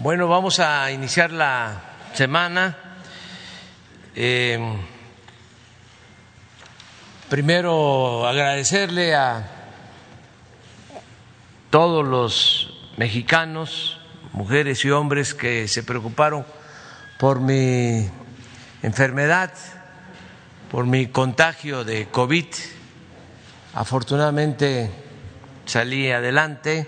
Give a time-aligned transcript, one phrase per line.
[0.00, 1.82] Bueno, vamos a iniciar la
[2.14, 2.76] semana.
[4.14, 4.56] Eh,
[7.28, 9.44] primero agradecerle a
[11.70, 13.98] todos los mexicanos,
[14.34, 16.46] mujeres y hombres que se preocuparon
[17.18, 18.08] por mi
[18.84, 19.52] enfermedad,
[20.70, 22.46] por mi contagio de COVID.
[23.74, 24.92] Afortunadamente
[25.66, 26.86] salí adelante,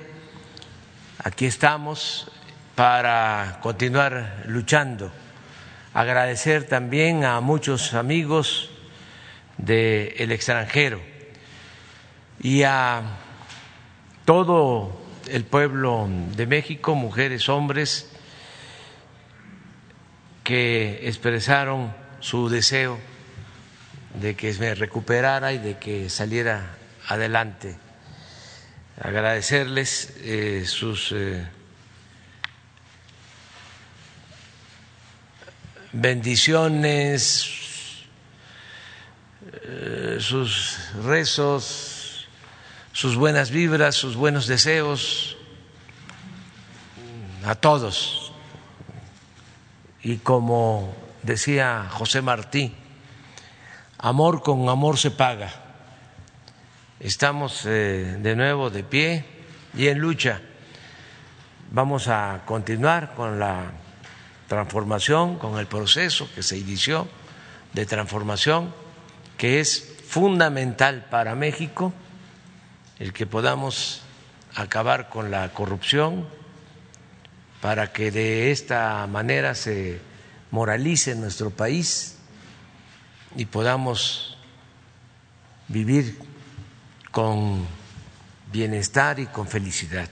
[1.24, 2.30] aquí estamos
[2.74, 5.12] para continuar luchando.
[5.92, 8.70] Agradecer también a muchos amigos
[9.58, 11.00] del extranjero
[12.40, 13.02] y a
[14.24, 18.10] todo el pueblo de México, mujeres, hombres,
[20.44, 22.98] que expresaron su deseo
[24.14, 26.76] de que me recuperara y de que saliera
[27.08, 27.76] adelante.
[29.00, 31.46] Agradecerles eh, sus eh,
[35.92, 37.60] bendiciones,
[39.62, 42.28] eh, sus rezos,
[42.92, 45.36] sus buenas vibras, sus buenos deseos
[47.44, 48.32] a todos.
[50.02, 52.74] Y como decía José Martí,
[53.98, 55.52] amor con amor se paga.
[57.00, 59.24] Estamos eh, de nuevo de pie
[59.74, 60.40] y en lucha.
[61.70, 63.72] Vamos a continuar con la
[64.50, 67.06] transformación, con el proceso que se inició
[67.72, 68.74] de transformación,
[69.38, 71.92] que es fundamental para México,
[72.98, 74.02] el que podamos
[74.56, 76.26] acabar con la corrupción,
[77.60, 80.00] para que de esta manera se
[80.50, 82.16] moralice nuestro país
[83.36, 84.36] y podamos
[85.68, 86.18] vivir
[87.12, 87.68] con
[88.50, 90.10] bienestar y con felicidad.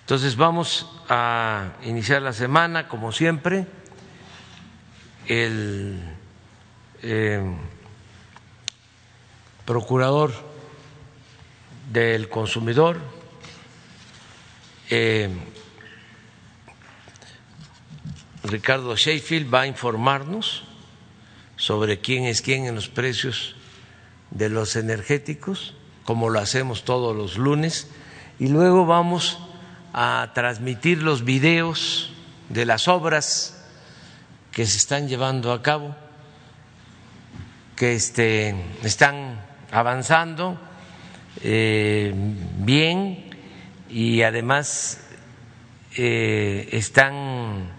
[0.00, 3.66] Entonces vamos a iniciar la semana, como siempre,
[5.26, 6.00] el
[7.02, 7.42] eh,
[9.64, 10.32] procurador
[11.90, 12.98] del consumidor,
[14.90, 15.30] eh,
[18.44, 20.64] Ricardo Sheffield, va a informarnos
[21.56, 23.56] sobre quién es quién en los precios
[24.30, 27.88] de los energéticos, como lo hacemos todos los lunes,
[28.38, 29.38] y luego vamos
[29.92, 32.12] a transmitir los videos
[32.48, 33.64] de las obras
[34.52, 35.94] que se están llevando a cabo,
[37.76, 39.40] que este, están
[39.70, 40.58] avanzando
[41.42, 43.30] eh, bien
[43.88, 45.00] y además
[45.96, 47.70] eh, están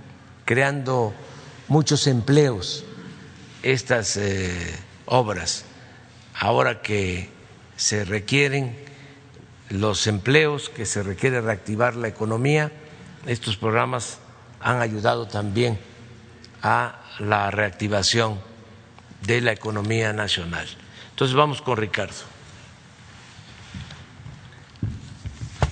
[0.45, 1.13] creando
[1.67, 2.85] muchos empleos
[3.61, 4.73] estas eh,
[5.05, 5.65] obras,
[6.33, 7.29] ahora que
[7.75, 8.88] se requieren
[9.69, 12.71] los empleos, que se requiere reactivar la economía,
[13.25, 14.19] estos programas
[14.59, 15.79] han ayudado también
[16.61, 18.39] a la reactivación
[19.25, 20.67] de la economía nacional.
[21.11, 22.15] Entonces vamos con Ricardo.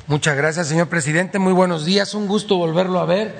[0.07, 1.37] Muchas gracias, señor presidente.
[1.39, 2.13] Muy buenos días.
[2.13, 3.37] Un gusto volverlo a ver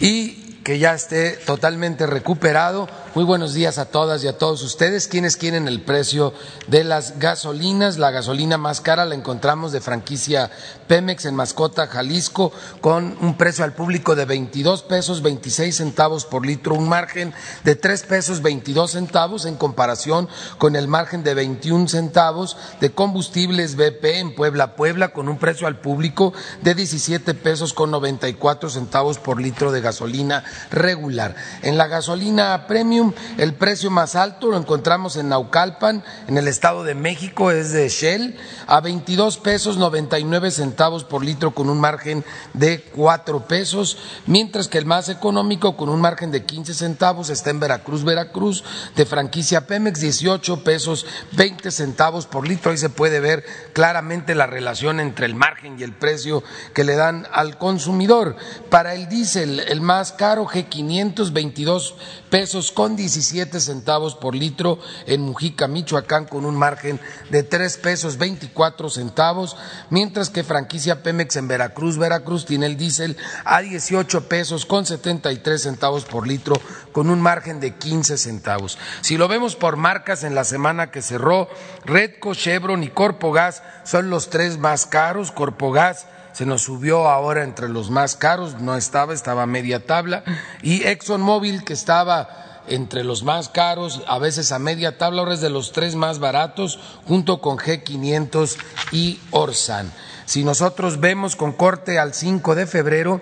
[0.00, 2.88] y que ya esté totalmente recuperado.
[3.14, 5.06] Muy buenos días a todas y a todos ustedes.
[5.06, 6.32] Quienes quieren el precio
[6.66, 7.98] de las gasolinas?
[7.98, 10.50] La gasolina más cara la encontramos de franquicia
[10.88, 16.46] Pemex en Mascota, Jalisco, con un precio al público de 22 pesos 26 centavos por
[16.46, 17.34] litro, un margen
[17.64, 23.76] de 3 pesos 22 centavos en comparación con el margen de 21 centavos de combustibles
[23.76, 29.18] BP en Puebla, Puebla, con un precio al público de 17 pesos con 94 centavos
[29.18, 31.36] por litro de gasolina regular.
[31.60, 33.01] En la gasolina premium,
[33.38, 37.88] el precio más alto lo encontramos en Naucalpan, en el Estado de México, es de
[37.88, 38.36] Shell,
[38.66, 42.24] a 22 pesos 99 centavos por litro con un margen
[42.54, 47.50] de 4 pesos, mientras que el más económico con un margen de 15 centavos está
[47.50, 48.64] en Veracruz, Veracruz,
[48.96, 52.70] de franquicia Pemex, 18 pesos 20 centavos por litro.
[52.70, 56.42] Ahí se puede ver claramente la relación entre el margen y el precio
[56.74, 58.36] que le dan al consumidor.
[58.70, 61.94] Para el diésel, el más caro, G522
[62.32, 66.98] pesos con 17 centavos por litro en Mujica, Michoacán, con un margen
[67.28, 69.58] de 3 pesos 24 centavos,
[69.90, 75.60] mientras que franquicia Pemex en Veracruz, Veracruz tiene el diésel a 18 pesos con 73
[75.60, 76.58] centavos por litro,
[76.92, 78.78] con un margen de 15 centavos.
[79.02, 81.50] Si lo vemos por marcas en la semana que cerró,
[81.84, 85.32] Redco, Chevron y Corpogas son los tres más caros.
[85.32, 90.24] Corpogas se nos subió ahora entre los más caros, no estaba, estaba a media tabla,
[90.62, 95.40] y ExxonMobil, que estaba entre los más caros, a veces a media tabla, ahora es
[95.40, 98.56] de los tres más baratos, junto con G500
[98.92, 99.92] y Orsan.
[100.26, 103.20] Si nosotros vemos con corte al 5 de febrero,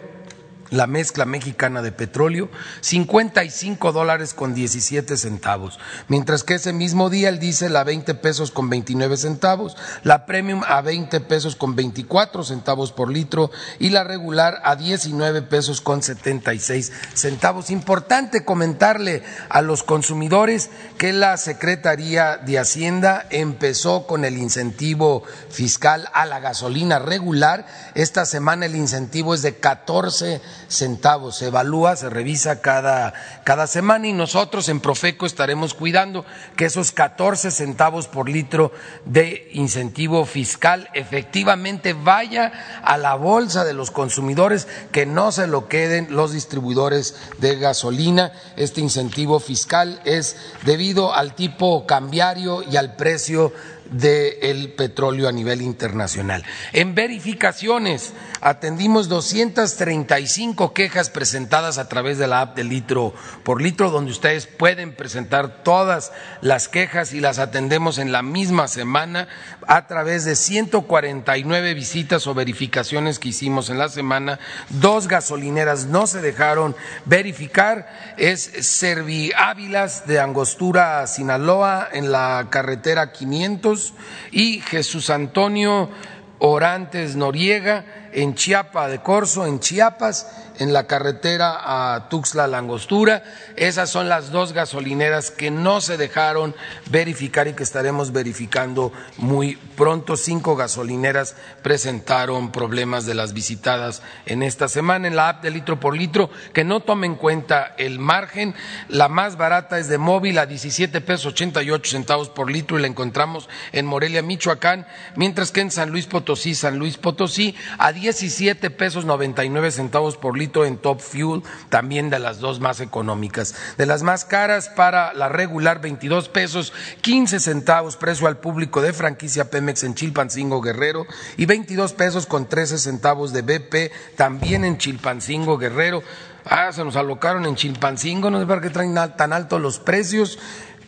[0.71, 2.49] la mezcla mexicana de petróleo,
[2.81, 5.79] 55 dólares con 17 centavos,
[6.09, 10.63] mientras que ese mismo día el diésel a 20 pesos con 29 centavos, la premium
[10.67, 16.03] a 20 pesos con 24 centavos por litro y la regular a 19 pesos con
[16.03, 17.71] 76 centavos.
[17.71, 26.09] Importante comentarle a los consumidores que la Secretaría de Hacienda empezó con el incentivo fiscal
[26.13, 27.67] a la gasolina regular.
[27.95, 30.41] Esta semana el incentivo es de 14
[30.71, 31.37] centavos.
[31.37, 33.13] Se evalúa, se revisa cada,
[33.45, 36.25] cada semana y nosotros en Profeco estaremos cuidando
[36.57, 38.73] que esos 14 centavos por litro
[39.05, 45.69] de incentivo fiscal efectivamente vaya a la bolsa de los consumidores, que no se lo
[45.69, 48.33] queden los distribuidores de gasolina.
[48.57, 53.53] Este incentivo fiscal es debido al tipo cambiario y al precio
[53.91, 56.45] del petróleo a nivel internacional.
[56.73, 63.91] En verificaciones atendimos 235 quejas presentadas a través de la app de litro por litro,
[63.91, 69.29] donde ustedes pueden presentar todas las quejas y las atendemos en la misma semana
[69.67, 74.39] a través de 149 visitas o verificaciones que hicimos en la semana.
[74.69, 83.13] Dos gasolineras no se dejaron verificar, es Servi Ávilas de Angostura, Sinaloa, en la carretera
[83.13, 83.95] 500
[84.31, 85.91] y Jesús Antonio
[86.39, 90.27] Orantes Noriega en Chiapa de Corzo, en Chiapas,
[90.59, 93.23] en la carretera a Tuxtla Langostura.
[93.57, 96.55] Esas son las dos gasolineras que no se dejaron
[96.91, 100.17] verificar y que estaremos verificando muy pronto.
[100.17, 105.81] Cinco gasolineras presentaron problemas de las visitadas en esta semana en la app de litro
[105.81, 108.55] por litro, que no tome en cuenta el margen.
[108.89, 112.87] La más barata es de móvil a 17 pesos 88 centavos por litro y la
[112.87, 114.87] encontramos en Morelia, Michoacán,
[115.17, 120.37] mientras que en San Luis Potosí, San Luis Potosí, a 17 pesos 99 centavos por
[120.37, 123.55] litro en Top Fuel, también de las dos más económicas.
[123.77, 128.93] De las más caras para la regular, 22 pesos 15 centavos precio al público de
[128.93, 131.07] franquicia Pemex en Chilpancingo Guerrero
[131.37, 136.03] y 22 pesos con 13 centavos de BP también en Chilpancingo Guerrero.
[136.45, 140.39] Ah, se nos alocaron en Chilpancingo, no sé por qué traen tan altos los precios.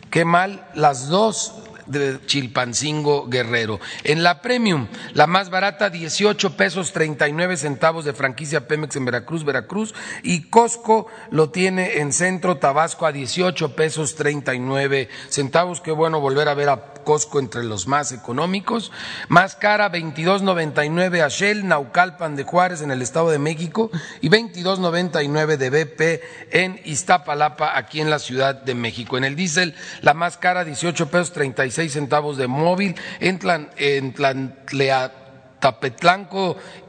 [0.09, 1.53] Qué mal, las dos
[1.85, 3.79] de Chilpancingo Guerrero.
[4.03, 9.43] En la Premium, la más barata, 18 pesos 39 centavos de franquicia Pemex en Veracruz,
[9.43, 9.93] Veracruz.
[10.23, 15.81] Y Costco lo tiene en Centro Tabasco a 18 pesos 39 centavos.
[15.81, 18.91] Qué bueno volver a ver a Costco entre los más económicos.
[19.27, 23.91] Más cara, 22.99 a Shell, Naucalpan de Juárez en el Estado de México
[24.21, 29.17] y 22.99 de BP en Iztapalapa, aquí en la Ciudad de México.
[29.17, 33.69] En el diésel, la más cara, 18 pesos 36 centavos de móvil en, Tlan,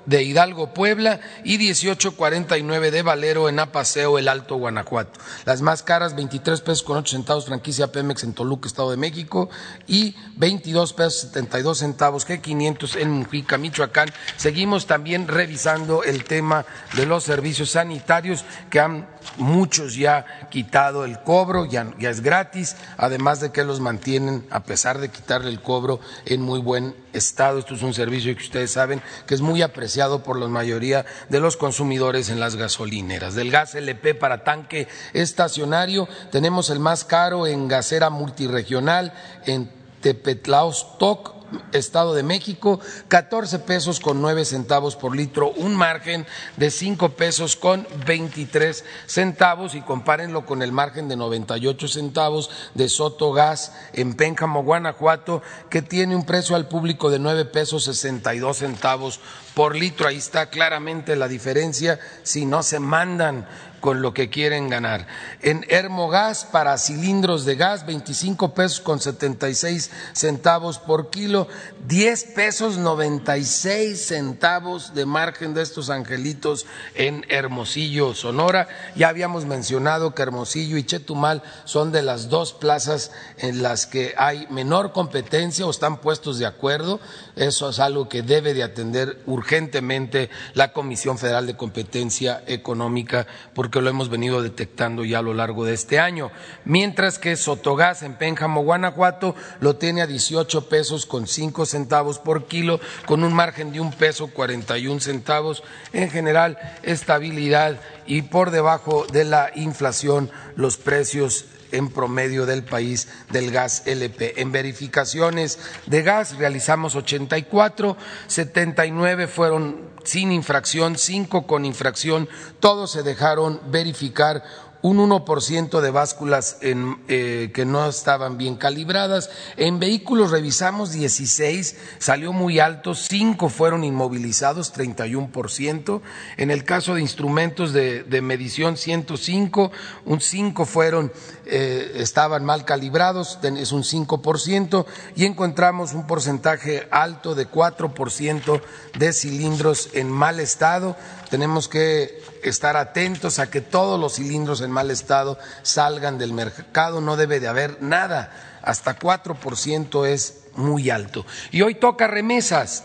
[0.07, 5.21] de Hidalgo, Puebla y 18.49 de Valero en Apaseo, el Alto Guanajuato.
[5.45, 9.49] Las más caras, 23 pesos con 8 centavos franquicia Pemex en Toluca, Estado de México
[9.87, 14.11] y 22 pesos 72 centavos G500 en Mujica, Michoacán.
[14.37, 16.65] Seguimos también revisando el tema
[16.95, 19.09] de los servicios sanitarios que han
[19.39, 24.65] muchos ya quitado el cobro, ya, ya es gratis, además de que los mantienen, a
[24.65, 27.59] pesar de quitarle el cobro, en muy buen estado.
[27.59, 31.41] Esto es un servicio que ustedes saben que es muy apreciado por la mayoría de
[31.41, 33.35] los consumidores en las gasolineras.
[33.35, 39.13] Del gas LP para tanque estacionario tenemos el más caro en gasera multiregional
[39.47, 39.71] en
[40.01, 41.34] Tepetlaostoc
[41.73, 47.57] Estado de México, 14 pesos con 9 centavos por litro, un margen de 5 pesos
[47.57, 54.15] con 23 centavos y compárenlo con el margen de 98 centavos de Soto Gas en
[54.15, 59.21] Pénjamo, Guanajuato, que tiene un precio al público de 9 pesos 62 centavos
[59.55, 60.09] por litro.
[60.09, 63.47] Ahí está claramente la diferencia si no se mandan
[63.85, 65.07] con lo que quieren ganar.
[65.43, 71.49] En Hermogas para cilindros de gas, 25 pesos con 76 centavos por kilo,
[71.87, 76.65] 10 pesos 96 centavos de margen de estos angelitos
[76.95, 78.69] en Hermosillo, Sonora.
[78.97, 84.15] Ya habíamos mencionado que Hermosillo y Chetumal son de las dos plazas en las que
[84.17, 87.01] hay menor competencia o están puestos de acuerdo.
[87.37, 93.74] Eso es algo que debe de atender urgentemente la Comisión Federal de Competencia Económica porque
[93.75, 96.31] que lo hemos venido detectando ya a lo largo de este año.
[96.65, 102.47] Mientras que Sotogás en Pénjamo, Guanajuato, lo tiene a 18 pesos con 5 centavos por
[102.47, 105.65] kilo, con un margen de un peso 41 centavos.
[105.93, 113.09] En general, estabilidad y por debajo de la inflación los precios en promedio del país
[113.33, 114.41] del gas LP.
[114.41, 117.97] En verificaciones de gas realizamos 84,
[118.29, 122.29] 79 fueron sin infracción, 5 con infracción,
[122.61, 124.45] todos se dejaron verificar
[124.85, 129.31] un 1% de básculas eh, que no estaban bien calibradas.
[129.57, 136.03] En vehículos revisamos 16, salió muy alto, 5 fueron inmovilizados, 31%.
[136.37, 139.73] En el caso de instrumentos de, de medición 105,
[140.05, 141.11] un 5 fueron,
[141.47, 144.85] eh, estaban mal calibrados, es un 5%,
[145.17, 148.61] y encontramos un porcentaje alto de 4%
[148.99, 150.95] de cilindros en mal estado.
[151.31, 157.01] Tenemos que estar atentos a que todos los cilindros en mal estado salgan del mercado,
[157.01, 158.31] no debe de haber nada,
[158.63, 161.27] hasta 4% es muy alto.
[161.51, 162.85] Y hoy toca remesas.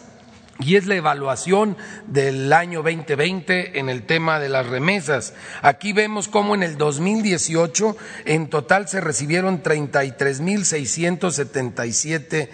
[0.62, 5.34] Y es la evaluación del año 2020 en el tema de las remesas.
[5.62, 12.50] Aquí vemos cómo en el 2018 en total se recibieron 33.677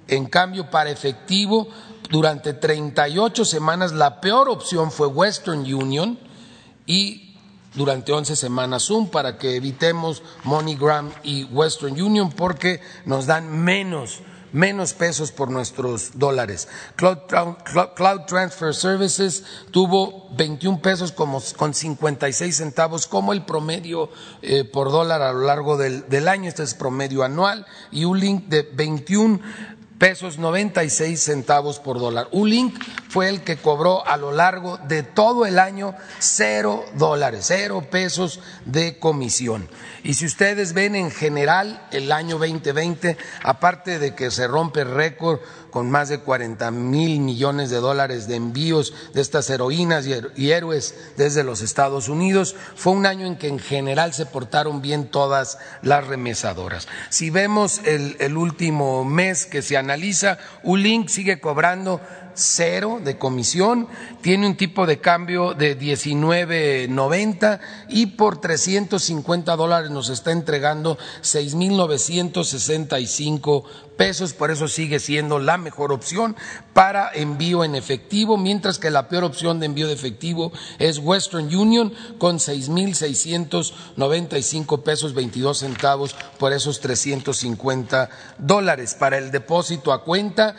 [0.09, 1.69] En cambio, para efectivo,
[2.11, 6.19] durante 38 semanas la peor opción fue Western Union
[6.87, 7.26] y
[7.77, 14.21] durante 11 semanas Zoom para que evitemos MoneyGram y Western Union porque nos dan menos
[14.53, 16.69] menos pesos por nuestros dólares.
[16.97, 17.19] Cloud,
[18.27, 24.09] Transfer Services tuvo 21 pesos como, con 56 centavos como el promedio
[24.41, 28.19] eh, por dólar a lo largo del, del, año, este es promedio anual, y un
[28.19, 29.41] link de 21
[29.99, 32.29] pesos 96 centavos por dólar.
[32.33, 32.79] Ulink
[33.17, 38.41] fue el que cobró a lo largo de todo el año cero dólares, cero pesos
[38.67, 39.71] de comisión.
[40.03, 45.41] Y si ustedes ven en general el año 2020, aparte de que se rompe récord
[45.71, 50.07] con más de 40 mil millones de dólares de envíos de estas heroínas
[50.37, 54.83] y héroes desde los Estados Unidos, fue un año en que en general se portaron
[54.83, 56.87] bien todas las remesadoras.
[57.09, 62.03] Si vemos el, el último mes que se analiza, Ulink sigue cobrando
[62.37, 63.89] cero de comisión,
[64.21, 73.65] tiene un tipo de cambio de 19.90 y por 350 dólares nos está entregando 6.965
[73.97, 76.37] pesos, por eso sigue siendo la mejor opción
[76.73, 81.55] para envío en efectivo, mientras que la peor opción de envío de efectivo es Western
[81.55, 88.95] Union con 6.695 pesos 22 centavos por esos 350 dólares.
[88.95, 90.57] Para el depósito a cuenta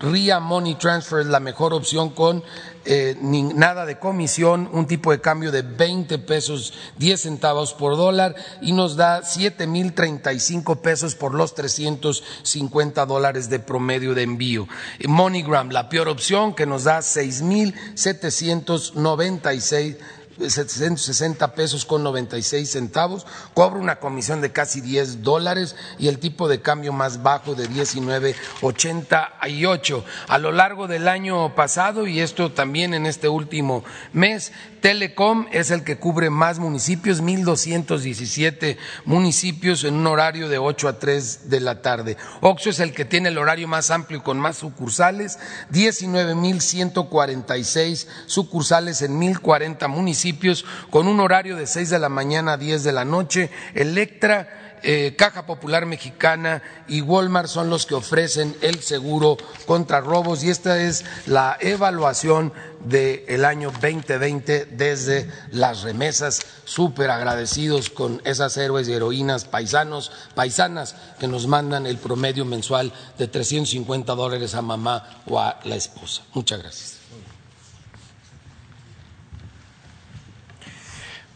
[0.00, 2.42] RIA Money Transfer es la mejor opción con
[2.84, 8.36] eh, nada de comisión, un tipo de cambio de 20 pesos 10 centavos por dólar
[8.60, 14.68] y nos da 7 mil 35 pesos por los 350 dólares de promedio de envío.
[15.06, 19.96] MoneyGram, la peor opción que nos da 6 mil 796
[20.38, 26.48] 760 pesos con 96 centavos, cobra una comisión de casi 10 dólares y el tipo
[26.48, 30.02] de cambio más bajo de 19.88.
[30.28, 35.70] A lo largo del año pasado, y esto también en este último mes, Telecom es
[35.70, 41.60] el que cubre más municipios, 1.217 municipios en un horario de 8 a 3 de
[41.60, 42.16] la tarde.
[42.40, 45.40] Oxo es el que tiene el horario más amplio con más sucursales,
[45.72, 52.56] 19.146 sucursales en 1.040 municipios municipios con un horario de 6 de la mañana a
[52.56, 53.48] 10 de la noche.
[53.74, 60.42] Electra eh, Caja Popular Mexicana y Walmart son los que ofrecen el seguro contra robos
[60.42, 62.52] y esta es la evaluación
[62.84, 70.96] del año 2020 desde las remesas, súper agradecidos con esas héroes y heroínas paisanos, paisanas
[71.20, 76.22] que nos mandan el promedio mensual de 350 dólares a mamá o a la esposa.
[76.34, 76.95] Muchas gracias.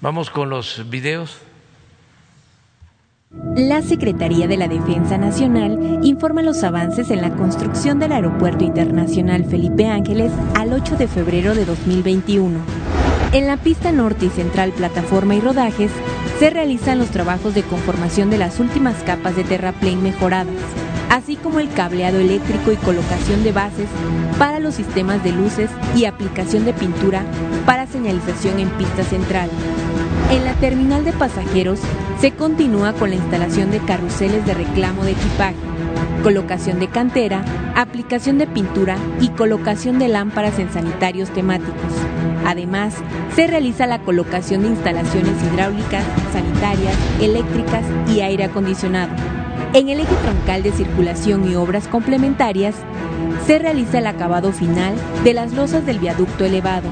[0.00, 1.38] Vamos con los videos.
[3.54, 9.45] La Secretaría de la Defensa Nacional informa los avances en la construcción del Aeropuerto Internacional
[9.45, 12.61] Felipe Ángeles al 8 de febrero de 2021.
[13.33, 15.92] En la pista norte y central plataforma y rodajes
[16.38, 20.57] se realizan los trabajos de conformación de las últimas capas de terraplén mejoradas,
[21.11, 23.88] así como el cableado eléctrico y colocación de bases
[24.38, 27.23] para los sistemas de luces y aplicación de pintura
[27.66, 29.50] para señalización en pista central.
[30.31, 31.81] En la terminal de pasajeros
[32.21, 35.57] se continúa con la instalación de carruseles de reclamo de equipaje,
[36.23, 37.45] colocación de cantera,
[37.75, 41.93] aplicación de pintura y colocación de lámparas en sanitarios temáticos.
[42.47, 42.95] Además,
[43.35, 47.85] se realiza la colocación de instalaciones hidráulicas, sanitarias, eléctricas
[48.15, 49.11] y aire acondicionado.
[49.73, 52.77] En el eje troncal de circulación y obras complementarias,
[53.47, 54.95] se realiza el acabado final
[55.25, 56.89] de las losas del viaducto elevado,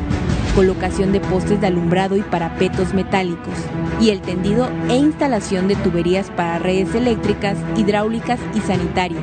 [0.59, 3.55] colocación de postes de alumbrado y parapetos metálicos,
[4.01, 9.23] y el tendido e instalación de tuberías para redes eléctricas, hidráulicas y sanitarias.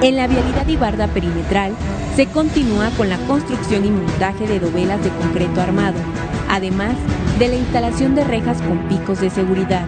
[0.00, 0.78] En la vialidad y
[1.12, 1.74] perimetral
[2.16, 5.98] se continúa con la construcción y montaje de dovelas de concreto armado,
[6.48, 6.94] además
[7.38, 9.86] de la instalación de rejas con picos de seguridad.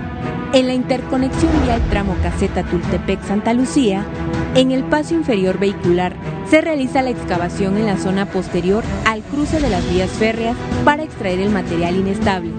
[0.53, 4.05] En la interconexión vial tramo caseta Tultepec-Santa Lucía,
[4.55, 6.15] en el paso inferior vehicular
[6.49, 11.03] se realiza la excavación en la zona posterior al cruce de las vías férreas para
[11.03, 12.53] extraer el material inestable.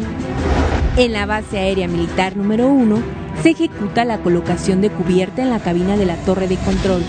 [0.98, 2.98] En la base aérea militar número 1
[3.42, 7.04] se ejecuta la colocación de cubierta en la cabina de la torre de control,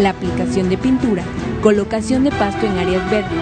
[0.00, 1.22] la aplicación de pintura,
[1.62, 3.38] colocación de pasto en áreas verdes.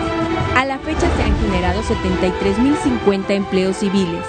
[0.54, 4.22] A la fecha se han generado 73.050 empleos civiles.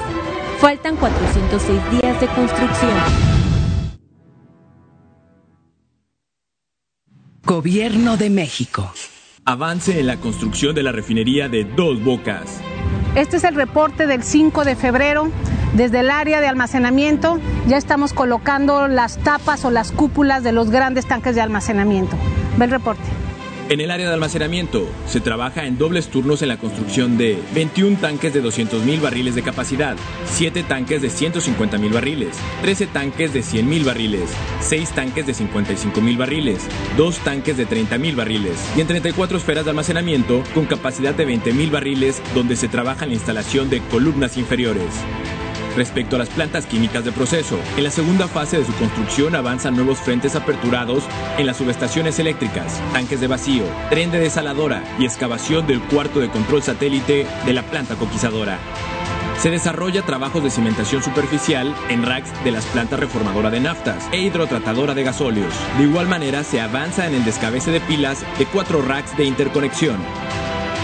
[0.60, 3.37] Faltan 406 días de construcción.
[7.48, 8.92] Gobierno de México.
[9.46, 12.60] Avance en la construcción de la refinería de Dos Bocas.
[13.16, 15.30] Este es el reporte del 5 de febrero.
[15.74, 20.70] Desde el área de almacenamiento ya estamos colocando las tapas o las cúpulas de los
[20.72, 22.18] grandes tanques de almacenamiento.
[22.58, 23.06] Ve el reporte.
[23.70, 27.98] En el área de almacenamiento se trabaja en dobles turnos en la construcción de 21
[27.98, 33.84] tanques de 200.000 barriles de capacidad, 7 tanques de 150.000 barriles, 13 tanques de 100.000
[33.84, 34.30] barriles,
[34.62, 39.72] 6 tanques de 55.000 barriles, 2 tanques de 30.000 barriles y en 34 esferas de
[39.72, 44.94] almacenamiento con capacidad de 20.000 barriles donde se trabaja en la instalación de columnas inferiores.
[45.78, 49.76] Respecto a las plantas químicas de proceso, en la segunda fase de su construcción avanzan
[49.76, 51.04] nuevos frentes aperturados
[51.38, 56.30] en las subestaciones eléctricas, tanques de vacío, tren de desaladora y excavación del cuarto de
[56.30, 58.58] control satélite de la planta coquizadora.
[59.38, 64.20] Se desarrolla trabajos de cimentación superficial en racks de las plantas reformadora de naftas e
[64.20, 65.54] hidrotratadora de gasóleos.
[65.78, 69.98] De igual manera, se avanza en el descabece de pilas de cuatro racks de interconexión,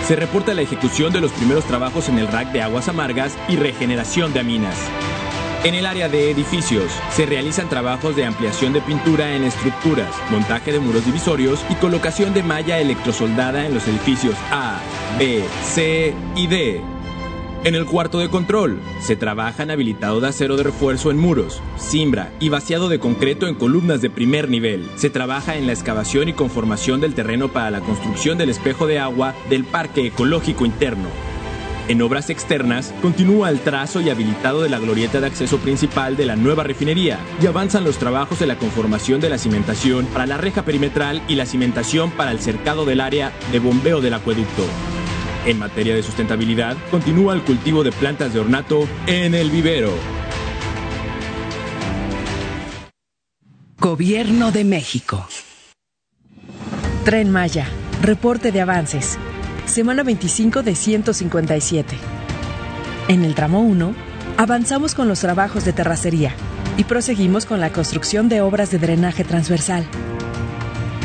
[0.07, 3.55] se reporta la ejecución de los primeros trabajos en el rack de aguas amargas y
[3.55, 4.75] regeneración de aminas.
[5.63, 10.73] En el área de edificios, se realizan trabajos de ampliación de pintura en estructuras, montaje
[10.73, 14.81] de muros divisorios y colocación de malla electrosoldada en los edificios A,
[15.17, 16.92] B, C y D.
[17.65, 21.61] En el cuarto de control, se trabaja en habilitado de acero de refuerzo en muros,
[21.77, 24.89] cimbra y vaciado de concreto en columnas de primer nivel.
[24.95, 28.99] Se trabaja en la excavación y conformación del terreno para la construcción del espejo de
[28.99, 31.07] agua del Parque Ecológico Interno.
[31.87, 36.25] En obras externas, continúa el trazo y habilitado de la glorieta de acceso principal de
[36.25, 40.35] la nueva refinería y avanzan los trabajos de la conformación de la cimentación para la
[40.35, 44.63] reja perimetral y la cimentación para el cercado del área de bombeo del acueducto.
[45.45, 49.91] En materia de sustentabilidad, continúa el cultivo de plantas de ornato en el vivero.
[53.77, 55.27] Gobierno de México.
[57.03, 57.67] Tren Maya,
[58.01, 59.17] reporte de avances.
[59.65, 61.97] Semana 25 de 157.
[63.09, 63.93] En el tramo 1,
[64.37, 66.33] avanzamos con los trabajos de terracería
[66.77, 69.85] y proseguimos con la construcción de obras de drenaje transversal.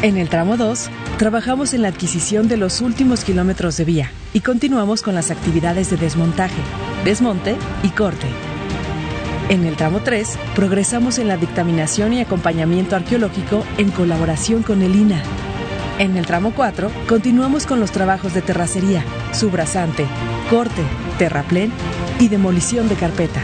[0.03, 4.40] En el tramo 2, trabajamos en la adquisición de los últimos kilómetros de vía y
[4.40, 6.62] continuamos con las actividades de desmontaje,
[7.04, 8.28] desmonte y corte.
[9.48, 14.94] En el tramo 3, progresamos en la dictaminación y acompañamiento arqueológico en colaboración con el
[14.94, 15.20] INA.
[15.98, 20.07] En el tramo 4, continuamos con los trabajos de terracería, subrasante,
[20.48, 20.83] corte,
[21.18, 21.72] terraplén
[22.20, 23.40] y demolición de carpeta.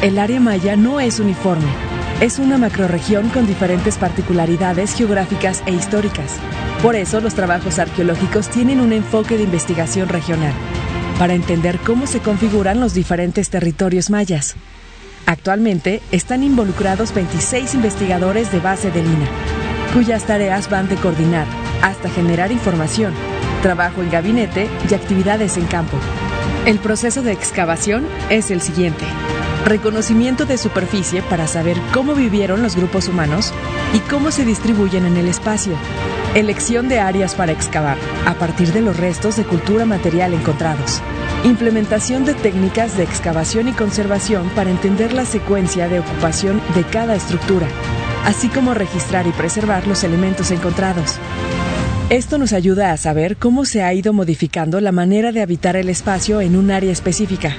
[0.00, 1.85] El área maya no es uniforme,
[2.20, 6.36] es una macroregión con diferentes particularidades geográficas e históricas.
[6.82, 10.54] Por eso los trabajos arqueológicos tienen un enfoque de investigación regional,
[11.18, 14.56] para entender cómo se configuran los diferentes territorios mayas.
[15.26, 19.28] Actualmente están involucrados 26 investigadores de base de Lina,
[19.92, 21.46] cuyas tareas van de coordinar
[21.82, 23.12] hasta generar información,
[23.62, 25.98] trabajo en gabinete y actividades en campo.
[26.64, 29.04] El proceso de excavación es el siguiente.
[29.66, 33.52] Reconocimiento de superficie para saber cómo vivieron los grupos humanos
[33.94, 35.72] y cómo se distribuyen en el espacio.
[36.36, 41.02] Elección de áreas para excavar a partir de los restos de cultura material encontrados.
[41.42, 47.16] Implementación de técnicas de excavación y conservación para entender la secuencia de ocupación de cada
[47.16, 47.66] estructura,
[48.24, 51.16] así como registrar y preservar los elementos encontrados.
[52.08, 55.88] Esto nos ayuda a saber cómo se ha ido modificando la manera de habitar el
[55.88, 57.56] espacio en un área específica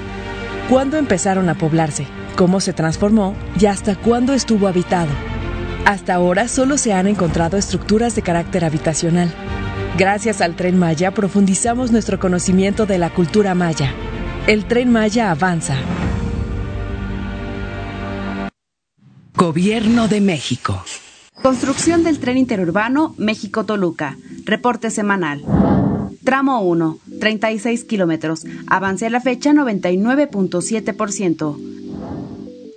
[0.69, 5.09] cuándo empezaron a poblarse, cómo se transformó y hasta cuándo estuvo habitado.
[5.85, 9.33] Hasta ahora solo se han encontrado estructuras de carácter habitacional.
[9.97, 13.93] Gracias al tren Maya profundizamos nuestro conocimiento de la cultura maya.
[14.45, 15.75] El tren Maya avanza.
[19.33, 20.83] Gobierno de México.
[21.41, 24.17] Construcción del tren interurbano México-Toluca.
[24.45, 25.43] Reporte semanal.
[26.23, 28.45] Tramo 1, 36 kilómetros.
[28.67, 31.57] Avance la fecha 99.7%.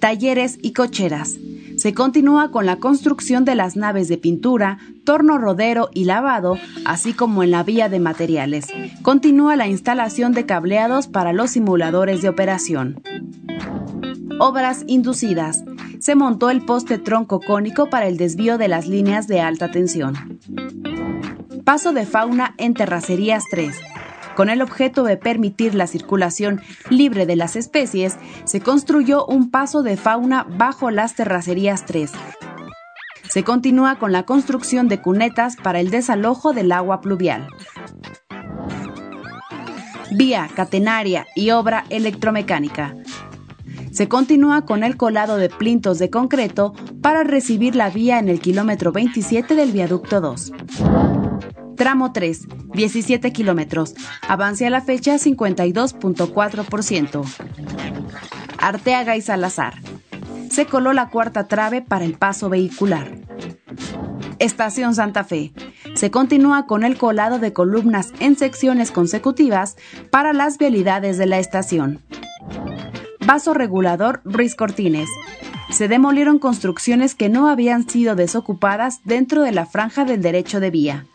[0.00, 1.36] Talleres y cocheras.
[1.76, 7.14] Se continúa con la construcción de las naves de pintura, torno rodero y lavado, así
[7.14, 8.66] como en la vía de materiales.
[9.00, 13.00] Continúa la instalación de cableados para los simuladores de operación.
[14.38, 15.64] Obras inducidas.
[16.00, 20.38] Se montó el poste tronco cónico para el desvío de las líneas de alta tensión.
[21.70, 23.72] Paso de fauna en Terracerías 3.
[24.34, 29.84] Con el objeto de permitir la circulación libre de las especies, se construyó un paso
[29.84, 32.10] de fauna bajo las Terracerías 3.
[33.28, 37.46] Se continúa con la construcción de cunetas para el desalojo del agua pluvial.
[40.10, 42.96] Vía, catenaria y obra electromecánica.
[43.92, 48.40] Se continúa con el colado de plintos de concreto para recibir la vía en el
[48.40, 50.52] kilómetro 27 del viaducto 2.
[51.80, 53.94] Tramo 3, 17 kilómetros.
[54.28, 57.24] Avance a la fecha 52.4%.
[58.58, 59.76] Arteaga y Salazar.
[60.50, 63.16] Se coló la cuarta trave para el paso vehicular.
[64.38, 65.54] Estación Santa Fe.
[65.94, 69.78] Se continúa con el colado de columnas en secciones consecutivas
[70.10, 72.02] para las vialidades de la estación.
[73.24, 75.08] Vaso regulador Ruiz Cortines.
[75.70, 80.70] Se demolieron construcciones que no habían sido desocupadas dentro de la franja del derecho de
[80.70, 81.06] vía.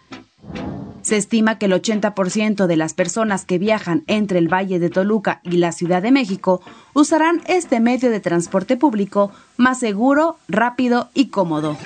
[1.02, 5.40] Se estima que el 80% de las personas que viajan entre el Valle de Toluca
[5.44, 6.62] y la Ciudad de México
[6.96, 11.78] usarán este medio de transporte público más seguro, rápido y cómodo.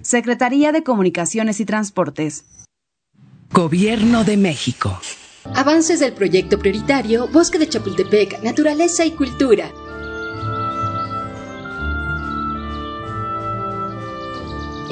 [0.00, 2.46] Secretaría de Comunicaciones y Transportes.
[3.52, 4.98] Gobierno de México.
[5.54, 9.70] Avances del proyecto prioritario Bosque de Chapultepec, Naturaleza y Cultura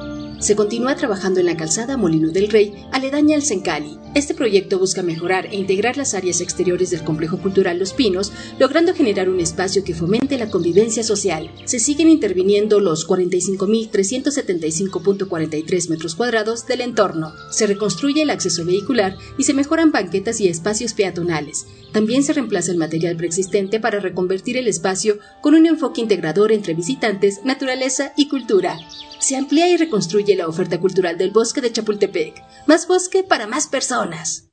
[0.42, 3.96] Se continúa trabajando en la calzada Molino del Rey, aledaña al Sencali.
[4.16, 8.92] Este proyecto busca mejorar e integrar las áreas exteriores del complejo cultural Los Pinos, logrando
[8.92, 11.48] generar un espacio que fomente la convivencia social.
[11.64, 17.32] Se siguen interviniendo los 45.375.43 metros cuadrados del entorno.
[17.52, 21.66] Se reconstruye el acceso vehicular y se mejoran banquetas y espacios peatonales.
[21.92, 26.74] También se reemplaza el material preexistente para reconvertir el espacio con un enfoque integrador entre
[26.74, 28.78] visitantes, naturaleza y cultura.
[29.18, 32.42] Se amplía y reconstruye la oferta cultural del bosque de Chapultepec.
[32.66, 34.48] Más bosque para más personas.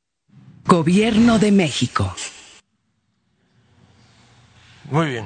[0.65, 2.13] Gobierno de México.
[4.91, 5.25] Muy bien.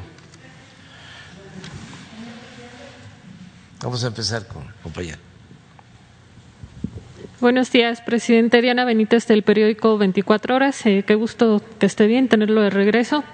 [3.81, 5.32] Vamos a empezar con el compañero.
[7.43, 10.85] Buenos días, presidente Diana Benítez del periódico 24 Horas.
[10.85, 13.25] Eh, qué gusto que esté bien tenerlo de regreso.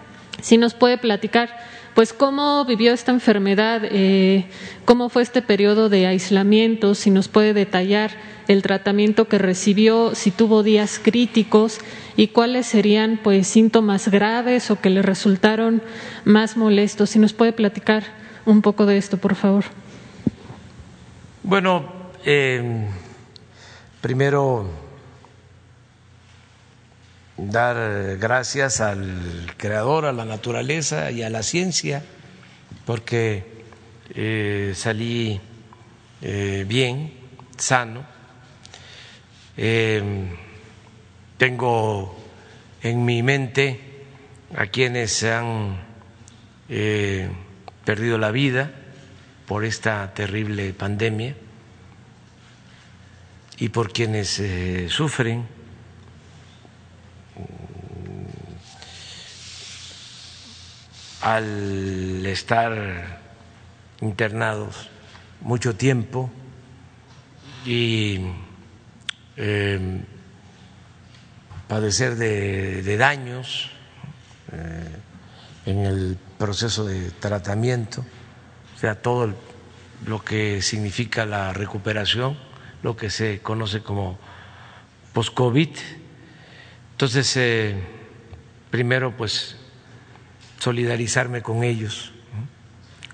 [0.42, 1.56] Si nos puede platicar,
[1.94, 4.48] pues cómo vivió esta enfermedad, eh,
[4.84, 8.10] cómo fue este periodo de aislamiento, si nos puede detallar
[8.48, 11.78] el tratamiento que recibió, si tuvo días críticos
[12.18, 15.84] y cuáles serían pues síntomas graves o que le resultaron
[16.26, 17.12] más molestos.
[17.12, 18.06] Si nos puede platicar
[18.48, 19.66] un poco de esto, por favor.
[21.44, 21.86] Bueno,
[22.26, 22.88] eh,
[24.02, 24.70] primero
[27.38, 32.04] dar gracias al creador, a la naturaleza y a la ciencia,
[32.86, 33.44] porque
[34.14, 35.40] eh, salí
[36.22, 37.14] eh, bien,
[37.58, 38.06] sano.
[39.58, 40.02] Eh,
[41.38, 42.16] tengo
[42.82, 43.80] en mi mente
[44.56, 45.90] a quienes han
[47.86, 48.72] perdido la vida
[49.48, 51.36] por esta terrible pandemia
[53.60, 54.42] y por quienes
[54.90, 55.46] sufren.
[61.22, 63.20] Al estar
[64.02, 64.90] internados
[65.42, 66.32] mucho tiempo
[67.66, 68.20] y
[69.36, 70.04] em,
[71.68, 73.70] padecer de, daños
[74.52, 74.96] eh,
[75.66, 78.06] en el proceso de tratamiento,
[78.76, 79.36] o sea, todo
[80.06, 82.38] lo que significa la recuperación,
[82.84, 84.18] lo que se conoce como
[85.14, 85.70] post-COVID.
[86.92, 87.76] Entonces, eh,
[88.70, 89.56] primero, pues
[90.60, 92.12] solidarizarme con ellos,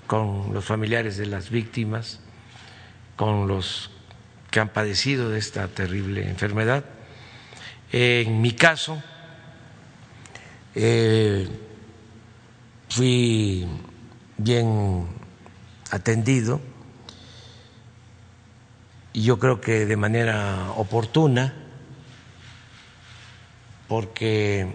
[0.06, 2.20] con los familiares de las víctimas,
[3.16, 3.90] con los
[4.50, 6.84] que han padecido de esta terrible enfermedad.
[7.92, 9.02] En mi caso,
[10.74, 11.48] eh,
[12.88, 13.66] fui
[14.36, 15.06] bien
[15.90, 16.60] atendido
[19.16, 21.54] y yo creo que de manera oportuna,
[23.88, 24.70] porque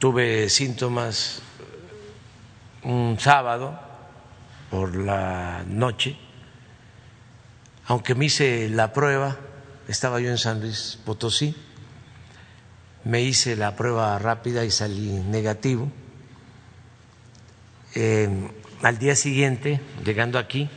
[0.00, 1.40] tuve síntomas
[2.82, 3.78] un sábado
[4.68, 6.16] por la noche,
[7.86, 9.36] aunque me hice la prueba,
[9.86, 11.54] estaba yo en San Luis Potosí,
[13.04, 15.88] me hice la prueba rápida y salí negativo.
[17.94, 18.28] Eh,
[18.82, 20.68] al día siguiente, llegando aquí,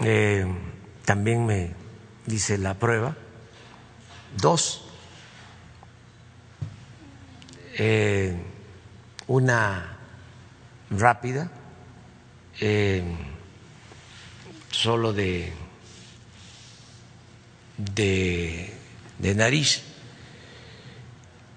[0.00, 0.46] eh,
[1.04, 1.70] también me
[2.26, 3.16] hice la prueba,
[4.36, 4.84] dos,
[7.78, 8.36] eh,
[9.26, 9.98] una
[10.90, 11.50] rápida,
[12.60, 13.02] eh,
[14.70, 15.52] solo de,
[17.76, 19.82] de nariz,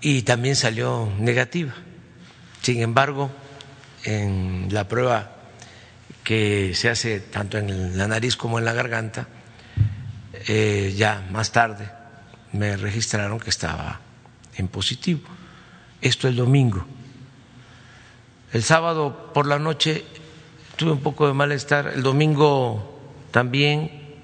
[0.02, 1.74] y también salió negativa.
[2.62, 3.32] Sin embargo,
[4.04, 5.37] en la prueba
[6.28, 9.30] que se hace tanto en la nariz como en la garganta,
[10.46, 11.90] eh, ya más tarde
[12.52, 14.02] me registraron que estaba
[14.58, 15.22] en positivo.
[16.02, 16.86] Esto el domingo.
[18.52, 20.04] El sábado por la noche
[20.76, 23.00] tuve un poco de malestar, el domingo
[23.32, 24.20] también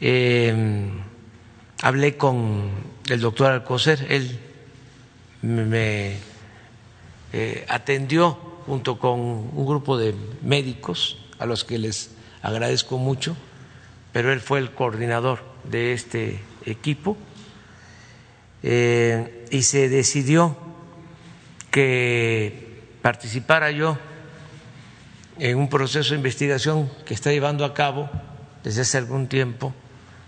[0.00, 1.02] em,
[1.82, 2.70] hablé con
[3.10, 4.40] el doctor Alcocer, él
[5.42, 6.16] me
[7.34, 12.10] eh, atendió junto con un grupo de médicos a los que les
[12.42, 13.36] agradezco mucho,
[14.12, 17.16] pero él fue el coordinador de este equipo
[18.62, 20.56] eh, y se decidió
[21.70, 23.98] que participara yo
[25.38, 28.08] en un proceso de investigación que está llevando a cabo
[28.64, 29.74] desde hace algún tiempo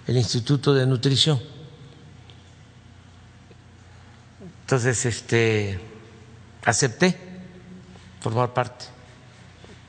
[0.07, 1.41] el Instituto de Nutrición.
[4.63, 5.81] Entonces, este,
[6.65, 7.17] acepté
[8.21, 8.85] formar parte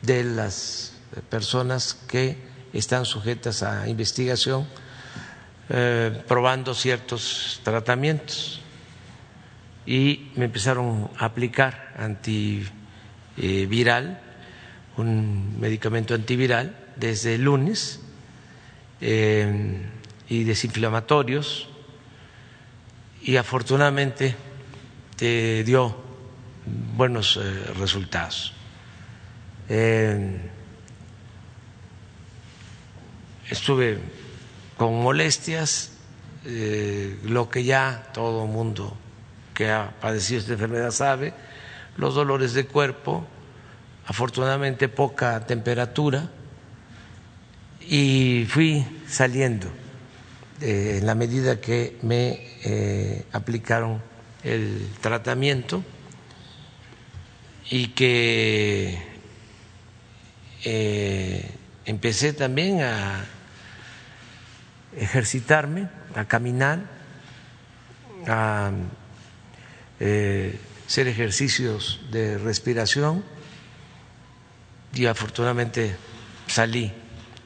[0.01, 0.93] de las
[1.29, 2.37] personas que
[2.73, 4.67] están sujetas a investigación,
[5.69, 8.59] eh, probando ciertos tratamientos
[9.85, 12.59] y me empezaron a aplicar antiviral,
[14.97, 18.01] un medicamento antiviral desde el lunes
[19.01, 19.81] eh,
[20.27, 21.67] y desinflamatorios
[23.21, 24.35] y afortunadamente
[25.15, 25.95] te dio
[26.95, 28.53] buenos eh, resultados.
[33.49, 33.99] Estuve
[34.77, 35.91] con molestias,
[37.23, 38.95] lo que ya todo mundo
[39.53, 41.33] que ha padecido esta enfermedad sabe,
[41.97, 43.27] los dolores de cuerpo,
[44.05, 46.29] afortunadamente poca temperatura,
[47.81, 49.67] y fui saliendo
[50.61, 54.01] eh, en la medida que me eh, aplicaron
[54.43, 55.83] el tratamiento
[57.69, 58.97] y que
[60.63, 61.49] eh,
[61.85, 63.25] empecé también a
[64.95, 66.79] ejercitarme, a caminar,
[68.27, 68.71] a
[69.99, 73.23] eh, hacer ejercicios de respiración.
[74.93, 75.95] Y afortunadamente
[76.47, 76.91] salí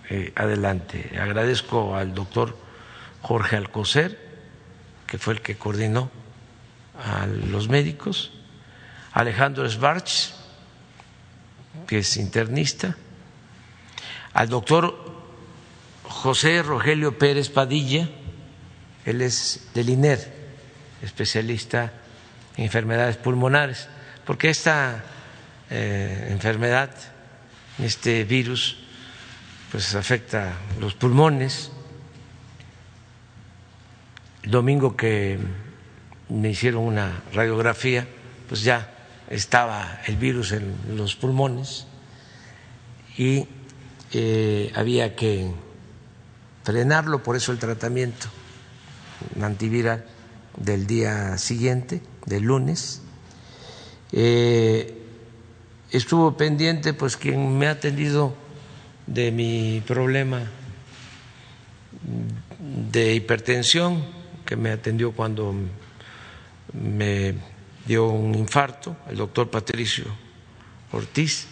[0.09, 1.11] eh, adelante.
[1.19, 2.57] Agradezco al doctor
[3.21, 4.17] Jorge Alcocer,
[5.07, 6.09] que fue el que coordinó
[6.97, 8.31] a los médicos,
[9.11, 10.33] Alejandro Sbarch,
[11.87, 12.95] que es internista,
[14.33, 15.12] al doctor
[16.13, 18.07] José Rogelio Pérez Padilla,
[19.03, 20.33] él es del INER,
[21.01, 21.91] especialista
[22.55, 23.89] enfermedades pulmonares,
[24.23, 25.03] porque esta
[25.69, 26.91] eh, enfermedad,
[27.79, 28.77] este virus,
[29.71, 31.71] pues afecta los pulmones.
[34.43, 35.39] El domingo que
[36.29, 38.07] me hicieron una radiografía,
[38.47, 38.93] pues ya
[39.29, 41.87] estaba el virus en los pulmones
[43.17, 43.47] y
[44.13, 45.51] eh, había que
[46.63, 48.27] frenarlo, por eso el tratamiento
[49.41, 50.05] antiviral
[50.57, 53.01] del día siguiente del lunes.
[54.11, 55.01] Eh,
[55.91, 58.35] estuvo pendiente, pues quien me ha atendido
[59.07, 60.41] de mi problema
[62.91, 64.03] de hipertensión,
[64.45, 65.53] que me atendió cuando
[66.73, 67.35] me
[67.85, 70.05] dio un infarto, el doctor Patricio
[70.91, 71.47] Ortiz,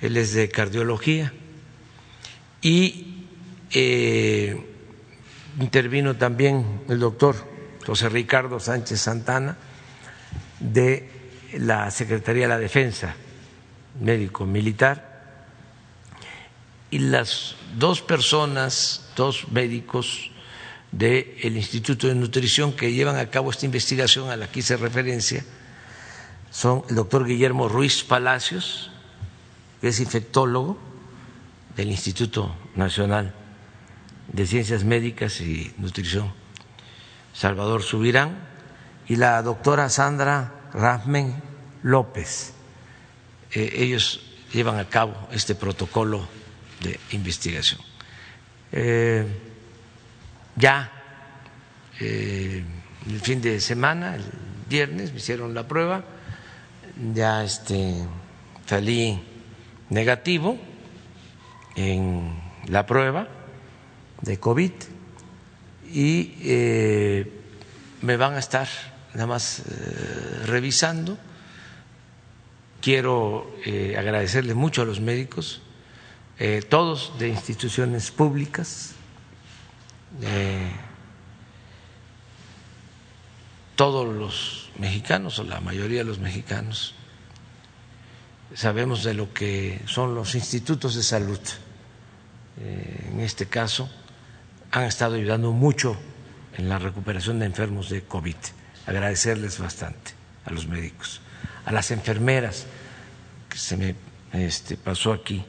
[0.00, 1.32] él es de cardiología,
[2.62, 3.17] y
[3.70, 4.56] eh,
[5.60, 7.36] intervino también el doctor
[7.86, 9.56] José Ricardo Sánchez Santana,
[10.60, 11.08] de
[11.54, 13.14] la Secretaría de la Defensa,
[14.00, 15.08] médico militar,
[16.90, 20.30] y las dos personas, dos médicos
[20.92, 25.44] del Instituto de Nutrición que llevan a cabo esta investigación a la que hice referencia
[26.50, 28.90] son el doctor Guillermo Ruiz Palacios,
[29.80, 30.78] que es infectólogo
[31.76, 33.34] del Instituto Nacional
[34.32, 36.32] de Ciencias Médicas y Nutrición,
[37.32, 38.46] Salvador Subirán,
[39.08, 41.42] y la doctora Sandra Rasmen
[41.82, 42.52] López.
[43.52, 44.20] Eh, ellos
[44.52, 46.28] llevan a cabo este protocolo
[46.82, 47.80] de investigación.
[48.70, 49.26] Eh,
[50.56, 50.92] ya
[52.00, 52.62] eh,
[53.06, 54.24] el fin de semana, el
[54.68, 56.04] viernes, me hicieron la prueba,
[57.14, 57.94] ya este,
[58.66, 59.22] salí
[59.88, 60.58] negativo
[61.76, 63.37] en la prueba
[64.22, 64.72] de COVID
[65.92, 66.34] y
[68.02, 68.68] me van a estar
[69.14, 71.18] nada más eh, revisando.
[72.80, 75.60] Quiero eh, agradecerle mucho a los médicos,
[76.38, 78.92] eh, todos de instituciones públicas,
[83.76, 86.94] todos los mexicanos o la mayoría de los mexicanos
[88.54, 91.38] sabemos de lo que son los institutos de salud.
[92.56, 93.88] en este caso
[94.70, 95.96] han estado ayudando mucho
[96.56, 98.36] en la recuperación de enfermos de COVID
[98.86, 100.12] agradecerles bastante
[100.44, 101.20] a los médicos,
[101.66, 102.66] a las enfermeras,
[103.48, 103.94] que se me
[104.32, 105.44] este, pasó aquí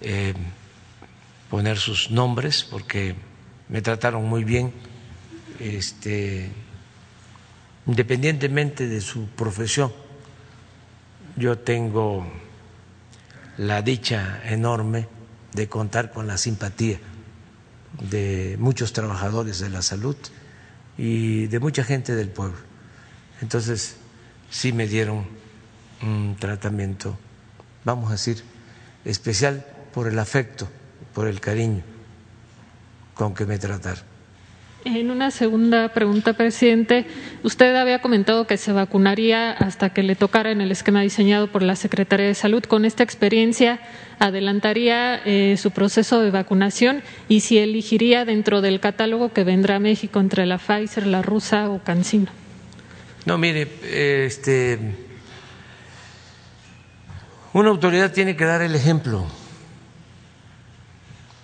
[0.00, 0.34] eh,
[1.48, 3.14] poner sus nombres porque
[3.68, 4.72] me trataron muy bien,
[5.60, 6.50] este,
[7.86, 9.92] independientemente de su profesión.
[11.36, 12.26] Yo tengo
[13.58, 15.08] la dicha enorme
[15.52, 16.98] de contar con la simpatía
[18.00, 20.16] de muchos trabajadores de la salud
[20.96, 22.58] y de mucha gente del pueblo.
[23.40, 23.96] Entonces,
[24.50, 25.26] sí me dieron
[26.02, 27.18] un tratamiento,
[27.84, 28.42] vamos a decir,
[29.04, 30.68] especial por el afecto,
[31.14, 31.82] por el cariño
[33.14, 34.11] con que me trataron.
[34.84, 37.06] En una segunda pregunta, presidente,
[37.44, 41.62] usted había comentado que se vacunaría hasta que le tocara en el esquema diseñado por
[41.62, 42.64] la Secretaría de Salud.
[42.64, 43.78] Con esta experiencia,
[44.18, 49.78] ¿adelantaría eh, su proceso de vacunación y si elegiría dentro del catálogo que vendrá a
[49.78, 52.32] México entre la Pfizer, la rusa o Cancino?
[53.24, 53.68] No, mire,
[54.26, 54.80] este,
[57.52, 59.26] una autoridad tiene que dar el ejemplo.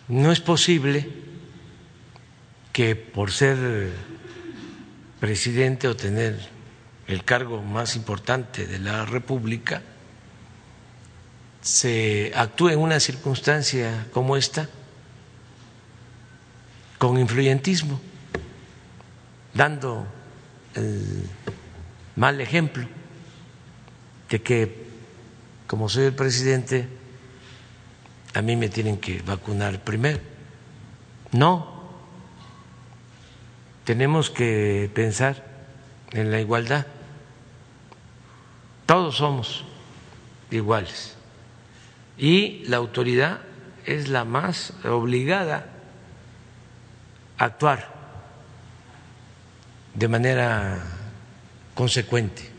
[0.09, 1.28] No es posible
[2.79, 3.91] que por ser
[5.19, 6.39] presidente o tener
[7.09, 9.83] el cargo más importante de la República,
[11.61, 14.69] se actúe en una circunstancia como esta
[16.99, 18.01] con influyentismo,
[19.55, 20.07] dando
[20.77, 21.29] el
[22.15, 22.87] mal ejemplo
[24.31, 24.87] de que
[25.67, 26.87] como soy el presidente,
[28.35, 30.21] a mí me tienen que vacunar primero.
[31.33, 31.78] No,
[33.89, 35.43] tenemos que pensar
[36.13, 36.85] en la igualdad.
[38.85, 39.65] Todos somos
[40.51, 41.17] iguales.
[42.19, 43.39] Y la autoridad
[43.87, 45.65] es la más obligada
[47.39, 47.89] a actuar
[49.95, 50.85] de manera
[51.75, 52.51] consecuente.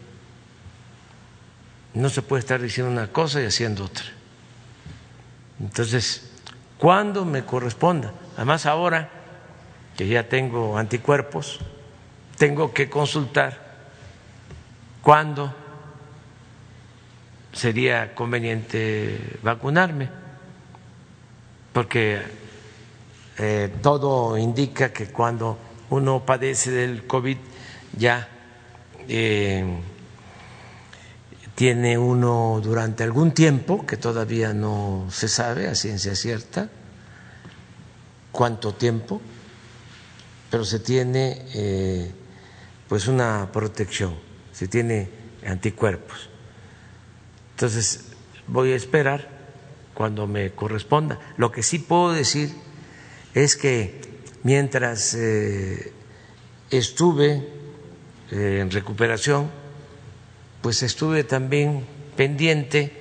[1.93, 4.05] No se puede estar diciendo una cosa y haciendo otra.
[5.59, 6.31] Entonces,
[6.79, 9.18] cuando me corresponda, además ahora
[9.99, 11.59] que ya tengo anticuerpos,
[12.37, 13.75] tengo que consultar
[15.01, 15.53] cuándo
[17.51, 20.09] sería conveniente vacunarme,
[21.73, 22.21] porque
[23.39, 25.57] eh, todo indica que cuando
[25.89, 27.37] uno padece del COVID
[27.97, 28.29] ya
[29.09, 29.65] eh,
[31.55, 36.69] tiene uno durante algún tiempo, que todavía no se sabe a ciencia cierta
[38.31, 39.19] cuánto tiempo,
[40.49, 42.11] pero se tiene eh,
[42.87, 44.15] pues una protección,
[44.51, 45.09] se tiene
[45.45, 46.29] anticuerpos.
[47.51, 48.05] Entonces
[48.47, 49.29] voy a esperar
[49.93, 51.19] cuando me corresponda.
[51.37, 52.49] Lo que sí puedo decir
[53.33, 54.01] es que
[54.43, 55.93] mientras eh,
[56.71, 57.47] estuve
[58.31, 59.49] eh, en recuperación,
[60.61, 61.85] pues estuve también
[62.15, 62.93] pendiente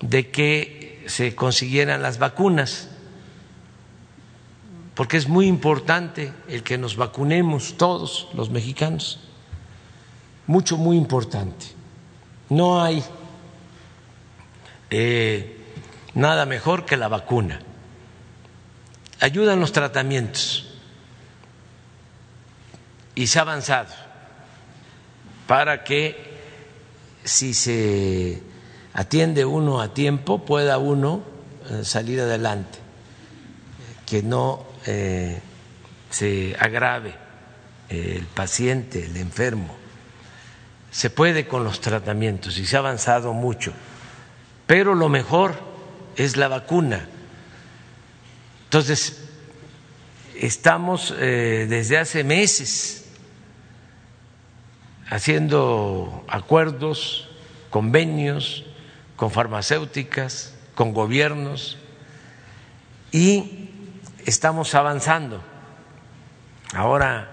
[0.00, 2.88] de que se consiguieran las vacunas
[4.94, 9.20] porque es muy importante el que nos vacunemos todos los mexicanos,
[10.46, 11.66] mucho, muy importante.
[12.48, 13.02] No hay
[14.90, 15.58] eh,
[16.14, 17.60] nada mejor que la vacuna.
[19.20, 20.66] Ayudan los tratamientos
[23.14, 23.92] y se ha avanzado
[25.46, 26.34] para que
[27.24, 28.42] si se
[28.92, 31.22] atiende uno a tiempo pueda uno
[31.70, 32.78] eh, salir adelante,
[34.06, 35.40] que no eh,
[36.10, 37.14] se agrave
[37.88, 39.74] el paciente, el enfermo.
[40.90, 43.72] Se puede con los tratamientos y se ha avanzado mucho,
[44.66, 45.54] pero lo mejor
[46.16, 47.08] es la vacuna.
[48.64, 49.24] Entonces,
[50.36, 53.04] estamos eh, desde hace meses
[55.08, 57.28] haciendo acuerdos,
[57.70, 58.64] convenios
[59.16, 61.78] con farmacéuticas, con gobiernos
[63.12, 63.63] y
[64.24, 65.42] estamos avanzando.
[66.74, 67.28] Ahora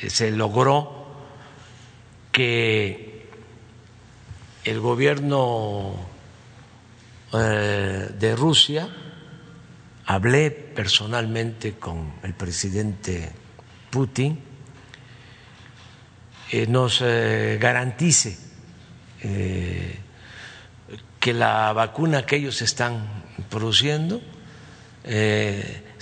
[0.00, 1.04] eh, se logró
[2.30, 3.28] que
[4.64, 5.94] el gobierno
[7.32, 8.88] eh, de Rusia,
[10.06, 13.30] hablé personalmente con el presidente
[13.90, 14.40] Putin,
[16.50, 18.38] eh, nos garantice
[21.18, 24.20] que la vacuna que ellos están produciendo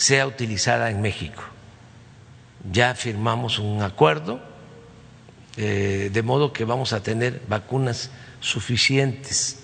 [0.02, 1.44] sea utilizada en México.
[2.72, 4.40] Ya firmamos un acuerdo,
[5.56, 9.60] eh, de modo que vamos a tener vacunas suficientes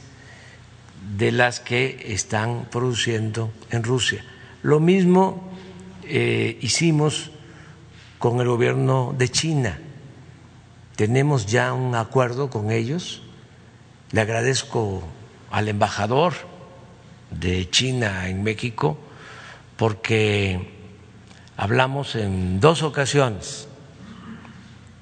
[1.17, 4.25] de las que están produciendo en Rusia.
[4.63, 5.51] Lo mismo
[6.05, 7.33] eh, hicimos
[8.21, 9.81] con el gobierno de China.
[10.95, 13.23] Tenemos ya un acuerdo con ellos.
[14.13, 15.03] Le agradezco
[15.51, 16.35] al embajador
[17.33, 18.99] de China en México
[19.79, 20.59] porque
[21.57, 23.69] hablamos en dos ocasiones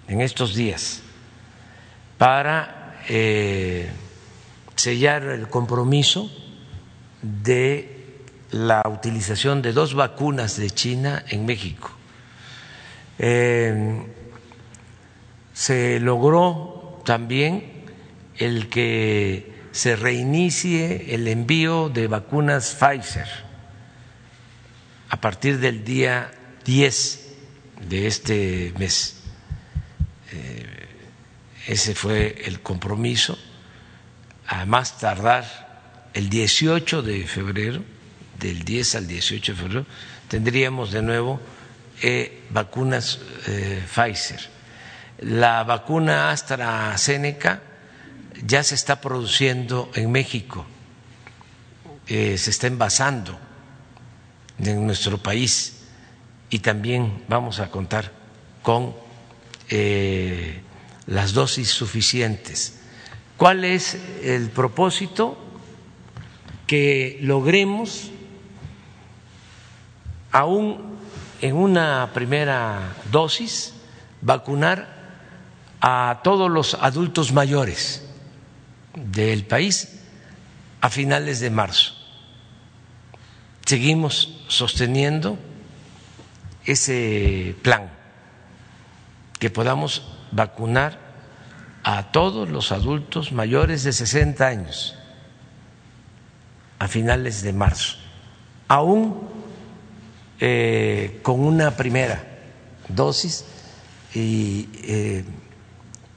[0.06, 1.00] en estos días
[2.18, 3.90] para eh,
[4.76, 6.30] sellar el compromiso
[7.22, 8.20] de
[8.50, 11.90] la utilización de dos vacunas de China en México.
[13.18, 14.04] Eh,
[15.54, 17.86] se logró también
[18.36, 23.45] el que se reinicie el envío de vacunas Pfizer
[25.08, 26.30] a partir del día
[26.64, 27.26] 10
[27.88, 29.16] de este mes.
[30.32, 30.88] Eh,
[31.66, 33.38] ese fue el compromiso.
[34.46, 37.82] A más tardar el 18 de febrero,
[38.38, 39.86] del 10 al 18 de febrero,
[40.28, 41.40] tendríamos de nuevo
[42.02, 44.40] eh, vacunas eh, Pfizer.
[45.20, 47.62] La vacuna AstraZeneca
[48.44, 50.66] ya se está produciendo en México,
[52.06, 53.40] se está envasando
[54.58, 55.84] en nuestro país
[56.50, 58.12] y también vamos a contar
[58.62, 58.94] con
[59.68, 60.60] eh,
[61.06, 62.80] las dosis suficientes.
[63.36, 65.38] ¿Cuál es el propósito?
[66.66, 68.10] Que logremos,
[70.32, 70.96] aún
[71.40, 73.74] en una primera dosis,
[74.20, 74.96] vacunar
[75.80, 78.04] a todos los adultos mayores
[78.94, 80.00] del país
[80.80, 81.94] a finales de marzo.
[83.64, 85.38] Seguimos sosteniendo
[86.64, 87.90] ese plan,
[89.38, 90.98] que podamos vacunar
[91.84, 94.96] a todos los adultos mayores de 60 años
[96.78, 97.96] a finales de marzo,
[98.68, 99.28] aún
[100.40, 102.22] eh, con una primera
[102.88, 103.44] dosis
[104.14, 105.24] y eh,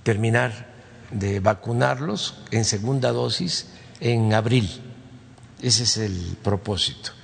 [0.04, 0.68] terminar
[1.12, 3.70] de vacunarlos en segunda dosis
[4.00, 4.70] en abril.
[5.62, 7.19] Ese es el propósito.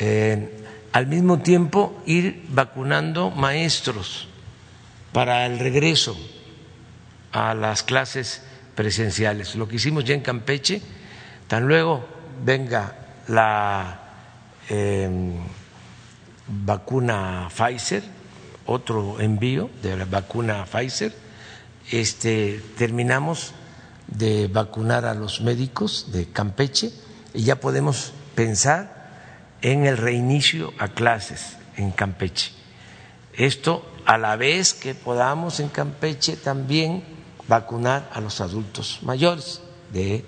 [0.00, 4.28] Al mismo tiempo, ir vacunando maestros
[5.12, 6.16] para el regreso
[7.32, 8.42] a las clases
[8.74, 9.54] presenciales.
[9.54, 10.80] Lo que hicimos ya en Campeche,
[11.46, 12.06] tan luego
[12.44, 12.94] venga
[13.28, 14.00] la
[14.68, 15.34] em,
[16.46, 18.02] vacuna Pfizer,
[18.66, 21.14] otro envío de la vacuna Pfizer,
[21.90, 23.52] este, terminamos
[24.06, 26.92] de vacunar a los médicos de Campeche
[27.34, 28.97] y ya podemos pensar
[29.62, 32.52] en el reinicio a clases en Campeche.
[33.34, 37.04] Esto a la vez que podamos en Campeche también
[37.46, 39.60] vacunar a los adultos mayores
[39.92, 40.24] de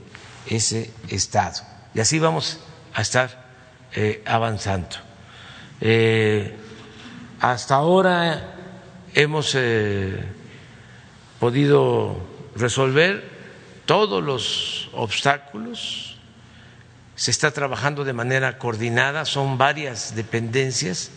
[0.47, 1.63] ese estado.
[1.95, 2.61] Y así vamos
[2.95, 3.51] a estar
[3.95, 4.97] eh, avanzando.
[5.81, 6.57] Eh,
[7.41, 8.55] hasta ahora
[9.15, 10.23] hemos eh,
[11.39, 12.17] podido
[12.55, 13.25] resolver
[13.87, 16.10] todos los obstáculos,
[17.21, 21.11] se está trabajando de manera coordinada, son varias dependencias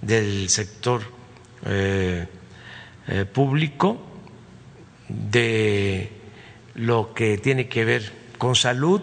[0.00, 1.02] del sector
[1.66, 2.28] eh,
[3.08, 4.00] eh, público,
[5.08, 6.12] de
[6.76, 9.02] lo que tiene que ver con salud,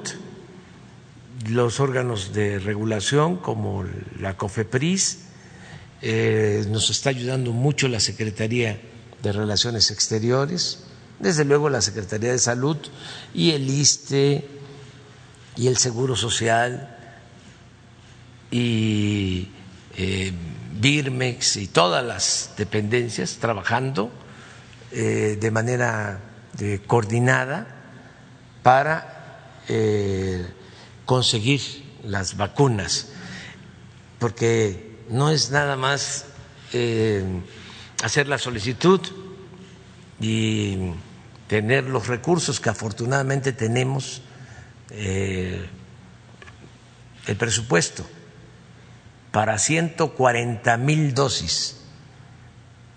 [1.49, 3.83] los órganos de regulación como
[4.17, 5.25] la COFEPRIS,
[6.03, 8.79] eh, nos está ayudando mucho la Secretaría
[9.21, 10.85] de Relaciones Exteriores,
[11.19, 12.77] desde luego la Secretaría de Salud
[13.33, 14.54] y el ISTE
[15.55, 16.95] y el Seguro Social
[18.51, 19.49] y
[19.97, 20.33] eh,
[20.73, 24.11] Birmex y todas las dependencias trabajando
[24.91, 26.19] eh, de manera
[26.53, 27.67] de, coordinada
[28.61, 30.45] para eh,
[31.05, 31.61] conseguir
[32.03, 33.09] las vacunas,
[34.19, 36.25] porque no es nada más
[38.03, 38.99] hacer la solicitud
[40.19, 40.91] y
[41.47, 44.21] tener los recursos que afortunadamente tenemos,
[44.91, 45.65] eh,
[47.27, 48.05] el presupuesto
[49.31, 51.81] para 140 mil dosis.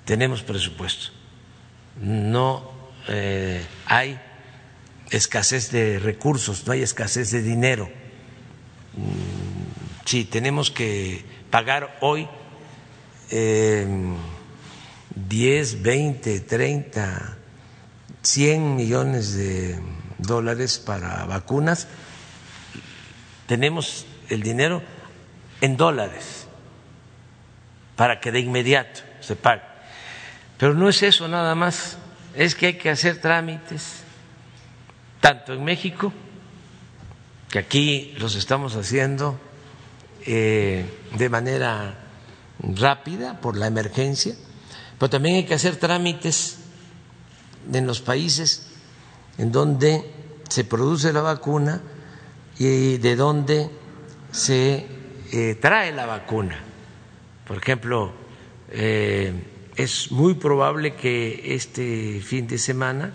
[0.05, 1.11] Tenemos presupuesto.
[2.01, 2.70] No
[3.09, 4.20] eh, hay
[5.11, 7.91] escasez de recursos, no hay escasez de dinero.
[8.95, 12.28] Mm, sí, tenemos que pagar hoy.
[13.30, 13.86] Eh,
[15.28, 17.36] 10, 20, 30,
[18.22, 19.78] 100 millones de
[20.18, 21.86] dólares para vacunas,
[23.46, 24.82] tenemos el dinero
[25.60, 26.46] en dólares
[27.96, 29.62] para que de inmediato se pague.
[30.58, 31.98] Pero no es eso nada más,
[32.34, 34.02] es que hay que hacer trámites,
[35.20, 36.12] tanto en México,
[37.50, 39.40] que aquí los estamos haciendo
[40.26, 40.84] eh,
[41.16, 41.94] de manera
[42.60, 44.34] rápida por la emergencia,
[44.98, 46.58] pero también hay que hacer trámites
[47.72, 48.67] en los países
[49.39, 50.05] en donde
[50.49, 51.80] se produce la vacuna
[52.59, 53.70] y de donde
[54.32, 54.86] se
[55.32, 56.59] eh, trae la vacuna.
[57.47, 58.12] Por ejemplo,
[58.70, 59.32] eh,
[59.76, 63.12] es muy probable que este fin de semana,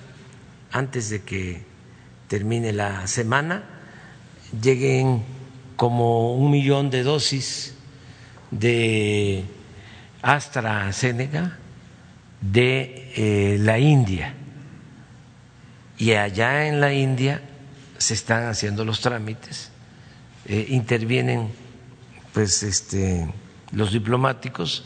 [0.72, 1.62] antes de que
[2.28, 3.64] termine la semana,
[4.62, 5.24] lleguen
[5.76, 7.76] como un millón de dosis
[8.50, 9.44] de
[10.22, 11.58] AstraZeneca
[12.40, 14.34] de eh, la India.
[15.98, 17.42] Y allá en la India
[17.98, 19.70] se están haciendo los trámites,
[20.46, 21.52] eh, intervienen
[22.34, 23.32] pues este,
[23.72, 24.86] los diplomáticos,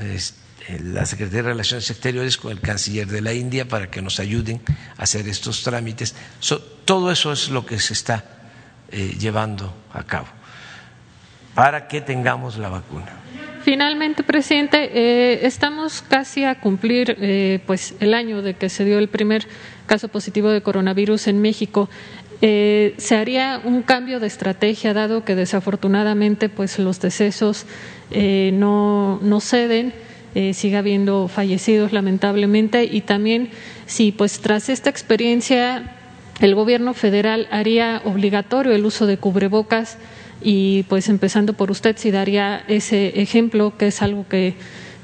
[0.00, 4.20] este, la Secretaría de Relaciones Exteriores con el canciller de la India para que nos
[4.20, 4.60] ayuden
[4.96, 6.14] a hacer estos trámites.
[6.84, 8.24] todo eso es lo que se está
[8.90, 10.28] eh, llevando a cabo
[11.54, 13.12] para que tengamos la vacuna.
[13.62, 18.98] Finalmente, presidente, eh, estamos casi a cumplir eh, pues el año de que se dio
[18.98, 19.46] el primer
[19.86, 21.88] caso positivo de coronavirus en México.
[22.44, 27.66] Eh, ¿Se haría un cambio de estrategia dado que desafortunadamente pues los decesos
[28.10, 29.92] eh, no, no ceden,
[30.34, 33.50] eh, sigue habiendo fallecidos lamentablemente y también
[33.86, 35.94] si pues tras esta experiencia
[36.40, 39.98] el gobierno federal haría obligatorio el uso de cubrebocas
[40.42, 44.54] y pues empezando por usted si daría ese ejemplo que es algo que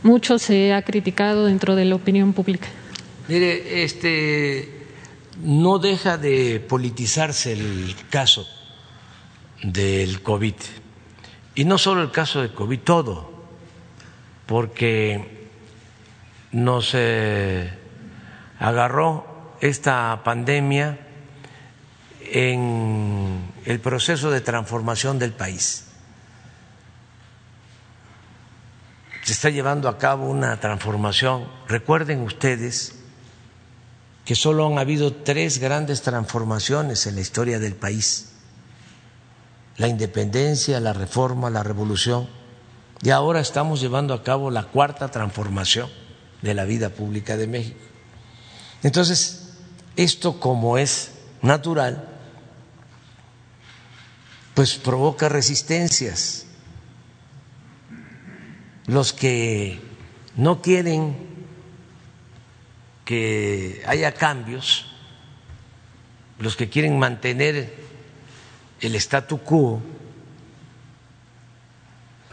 [0.02, 2.68] mucho se ha criticado dentro de la opinión pública.
[3.28, 4.78] Mire, este
[5.42, 8.46] no deja de politizarse el caso
[9.62, 10.54] del COVID.
[11.54, 13.32] Y no solo el caso de COVID, todo,
[14.46, 15.48] porque
[16.52, 17.70] nos eh,
[18.58, 20.98] agarró esta pandemia
[22.20, 25.84] en el proceso de transformación del país.
[29.24, 31.46] Se está llevando a cabo una transformación.
[31.68, 32.94] Recuerden ustedes
[34.24, 38.30] que solo han habido tres grandes transformaciones en la historia del país.
[39.76, 42.28] La independencia, la reforma, la revolución.
[43.02, 45.88] Y ahora estamos llevando a cabo la cuarta transformación
[46.42, 47.80] de la vida pública de México.
[48.82, 49.50] Entonces,
[49.96, 52.17] esto como es natural,
[54.58, 56.44] pues provoca resistencias.
[58.86, 59.80] Los que
[60.34, 61.16] no quieren
[63.04, 64.86] que haya cambios,
[66.40, 67.72] los que quieren mantener
[68.80, 69.80] el statu quo,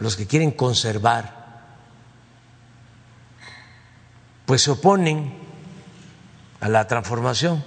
[0.00, 1.62] los que quieren conservar,
[4.46, 5.32] pues se oponen
[6.58, 7.62] a la transformación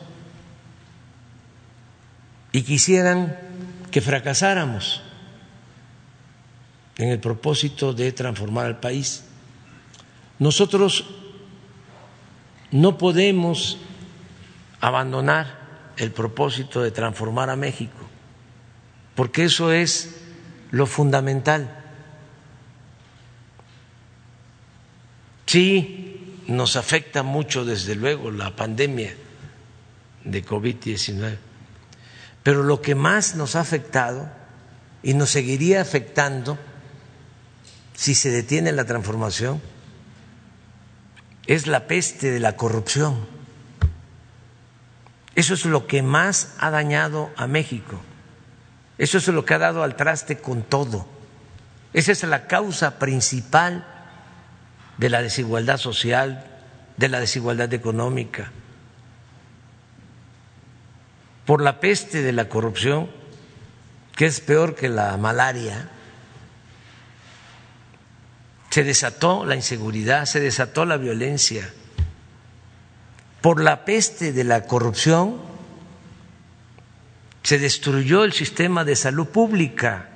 [2.51, 3.47] y quisieran
[3.91, 5.01] que fracasáramos
[6.97, 9.23] en el propósito de transformar al país.
[10.37, 11.05] Nosotros
[12.71, 13.77] no podemos
[14.81, 15.59] abandonar
[15.97, 17.97] el propósito de transformar a México,
[19.15, 20.21] porque eso es
[20.71, 21.75] lo fundamental.
[25.45, 29.13] Sí, nos afecta mucho, desde luego, la pandemia
[30.23, 31.37] de COVID-19,
[32.43, 34.29] pero lo que más nos ha afectado
[35.03, 36.57] y nos seguiría afectando
[37.93, 39.61] si se detiene la transformación
[41.47, 43.27] es la peste de la corrupción.
[45.35, 47.99] Eso es lo que más ha dañado a México.
[48.97, 51.07] Eso es lo que ha dado al traste con todo.
[51.93, 53.85] Esa es la causa principal
[54.97, 56.45] de la desigualdad social,
[56.97, 58.51] de la desigualdad económica.
[61.49, 63.09] Por la peste de la corrupción,
[64.15, 65.89] que es peor que la malaria,
[68.69, 71.67] se desató la inseguridad, se desató la violencia.
[73.41, 75.41] Por la peste de la corrupción
[77.41, 80.07] se destruyó el sistema de salud pública.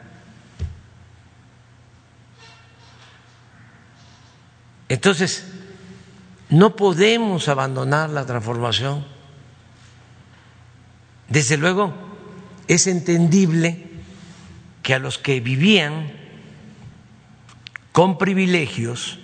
[4.87, 5.47] Entonces,
[6.49, 9.12] no podemos abandonar la transformación.
[11.33, 11.91] Desde luego,
[12.67, 13.87] es entendible
[14.83, 16.11] que a los que vivían
[17.91, 19.17] con privilegios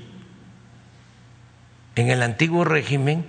[1.96, 3.28] en el antiguo régimen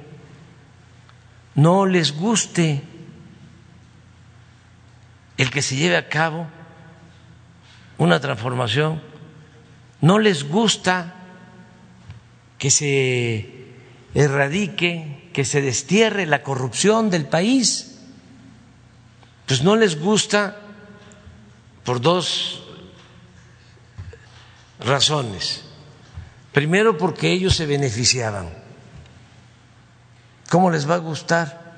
[1.55, 2.81] no les guste
[5.37, 6.47] el que se lleve a cabo
[7.99, 9.03] una transformación,
[10.01, 11.17] no les gusta
[12.57, 13.75] que se
[14.15, 17.90] erradique, que se destierre la corrupción del país,
[19.51, 20.59] pues no les gusta
[21.83, 22.63] por dos
[24.79, 25.65] razones.
[26.53, 28.49] Primero porque ellos se beneficiaban.
[30.51, 31.75] ¿Cómo les va a gustar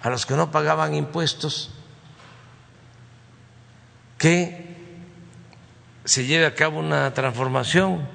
[0.00, 1.72] a los que no pagaban impuestos
[4.16, 4.96] que
[6.06, 8.08] se lleve a cabo una transformación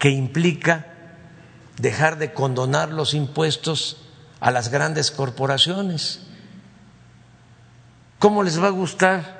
[0.00, 0.86] que implica
[1.78, 3.98] dejar de condonar los impuestos
[4.40, 6.25] a las grandes corporaciones?
[8.18, 9.36] ¿Cómo les va a gustar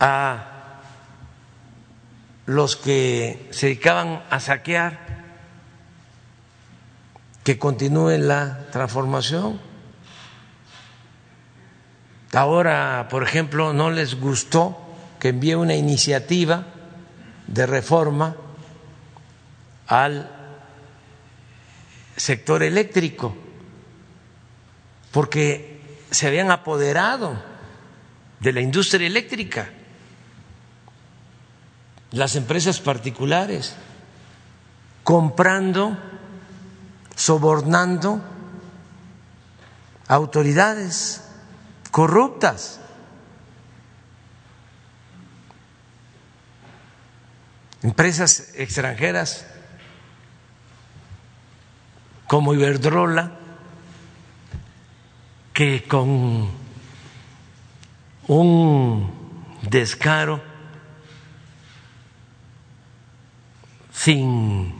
[0.00, 0.52] a
[2.46, 4.98] los que se dedicaban a saquear,
[7.44, 9.60] que continúen la transformación.
[12.32, 14.78] Ahora, por ejemplo, no les gustó
[15.20, 16.66] que envíe una iniciativa
[17.46, 18.36] de reforma
[19.86, 20.30] al
[22.16, 23.36] sector eléctrico,
[25.12, 25.71] porque
[26.12, 27.42] se habían apoderado
[28.40, 29.70] de la industria eléctrica
[32.10, 33.74] las empresas particulares,
[35.02, 35.96] comprando,
[37.16, 38.22] sobornando
[40.06, 41.24] autoridades
[41.90, 42.78] corruptas.
[47.82, 49.44] empresas extranjeras
[52.28, 53.38] como Iberdrola,
[55.52, 56.50] que con
[58.28, 59.12] un
[59.68, 60.42] descaro
[63.92, 64.72] sin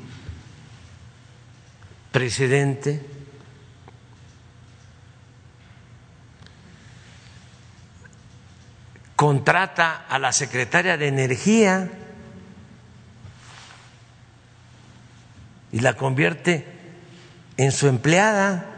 [2.10, 3.06] precedente
[9.16, 11.90] contrata a la secretaria de Energía
[15.70, 16.66] y la convierte
[17.56, 18.71] en su empleada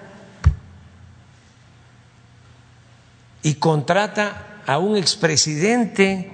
[3.44, 6.32] y contrata a un expresidente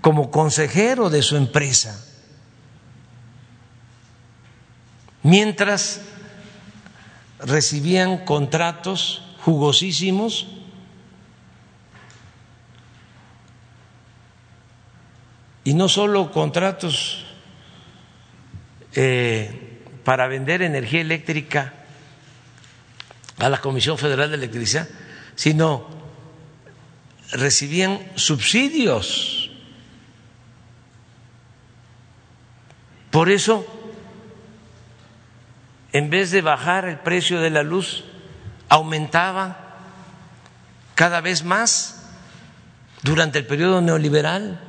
[0.00, 2.04] como consejero de su empresa,
[5.22, 6.00] mientras
[7.38, 10.48] recibían contratos jugosísimos
[15.62, 17.24] y no solo contratos
[18.96, 21.72] eh, para vender energía eléctrica
[23.38, 24.88] a la Comisión Federal de Electricidad,
[25.36, 25.99] sino
[27.32, 29.50] recibían subsidios.
[33.10, 33.66] Por eso,
[35.92, 38.04] en vez de bajar el precio de la luz,
[38.68, 39.76] aumentaba
[40.94, 42.08] cada vez más
[43.02, 44.60] durante el periodo neoliberal.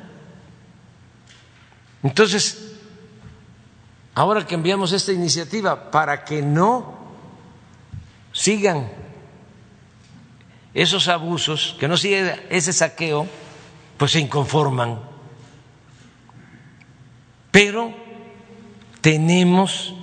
[2.03, 2.73] Entonces,
[4.15, 6.99] ahora que enviamos esta iniciativa para que no
[8.31, 8.89] sigan
[10.73, 13.27] esos abusos, que no siga ese saqueo,
[13.97, 14.99] pues se inconforman.
[17.51, 17.93] Pero
[19.01, 19.93] tenemos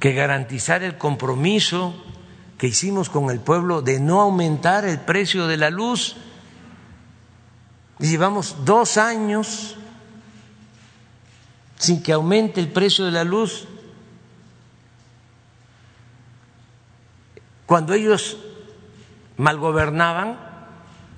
[0.00, 1.94] que garantizar el compromiso
[2.58, 6.16] que hicimos con el pueblo de no aumentar el precio de la luz.
[7.98, 9.76] Llevamos dos años
[11.78, 13.66] sin que aumente el precio de la luz.
[17.66, 18.36] Cuando ellos
[19.40, 20.38] malgobernaban,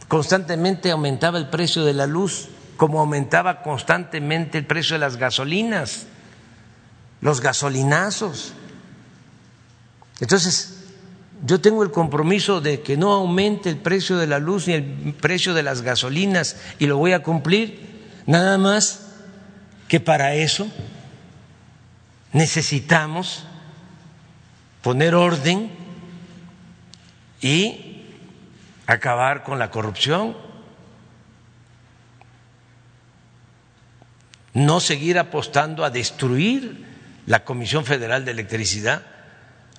[0.06, 6.06] constantemente aumentaba el precio de la luz, como aumentaba constantemente el precio de las gasolinas,
[7.20, 8.52] los gasolinazos.
[10.20, 10.84] Entonces,
[11.44, 15.14] yo tengo el compromiso de que no aumente el precio de la luz ni el
[15.20, 19.00] precio de las gasolinas y lo voy a cumplir, nada más
[19.88, 20.68] que para eso
[22.32, 23.44] necesitamos
[24.80, 25.72] poner orden
[27.40, 27.91] y
[28.92, 30.36] acabar con la corrupción,
[34.54, 36.86] no seguir apostando a destruir
[37.26, 39.02] la Comisión Federal de Electricidad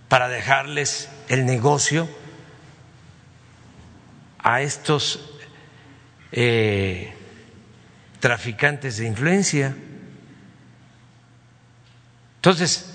[0.07, 2.07] para dejarles el negocio
[4.39, 5.31] a estos
[6.31, 7.13] eh,
[8.19, 9.75] traficantes de influencia.
[12.35, 12.93] Entonces,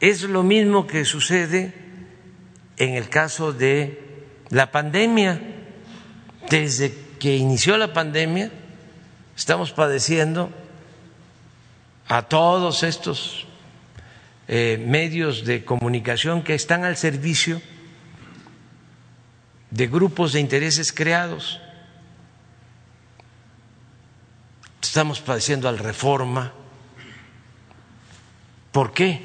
[0.00, 1.74] es lo mismo que sucede
[2.78, 4.09] en el caso de
[4.50, 5.40] la pandemia.
[6.48, 8.50] Desde que inició la pandemia,
[9.36, 10.50] estamos padeciendo
[12.08, 13.46] a todos estos
[14.48, 17.62] eh, medios de comunicación que están al servicio
[19.70, 21.60] de grupos de intereses creados.
[24.82, 26.52] Estamos padeciendo al reforma,
[28.72, 29.20] ¿Por qué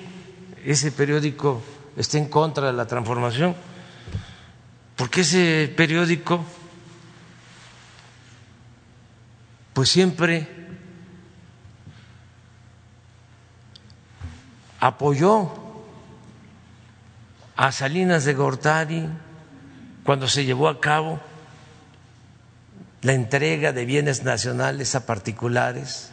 [0.66, 1.62] ese periódico
[1.96, 3.56] está en contra de la transformación?
[4.96, 6.46] Porque ese periódico
[9.74, 10.48] pues siempre
[14.80, 15.52] apoyó
[17.58, 19.10] a Salinas de Gortari
[20.04, 21.20] cuando se llevó a cabo
[23.02, 26.12] la entrega de bienes nacionales a particulares.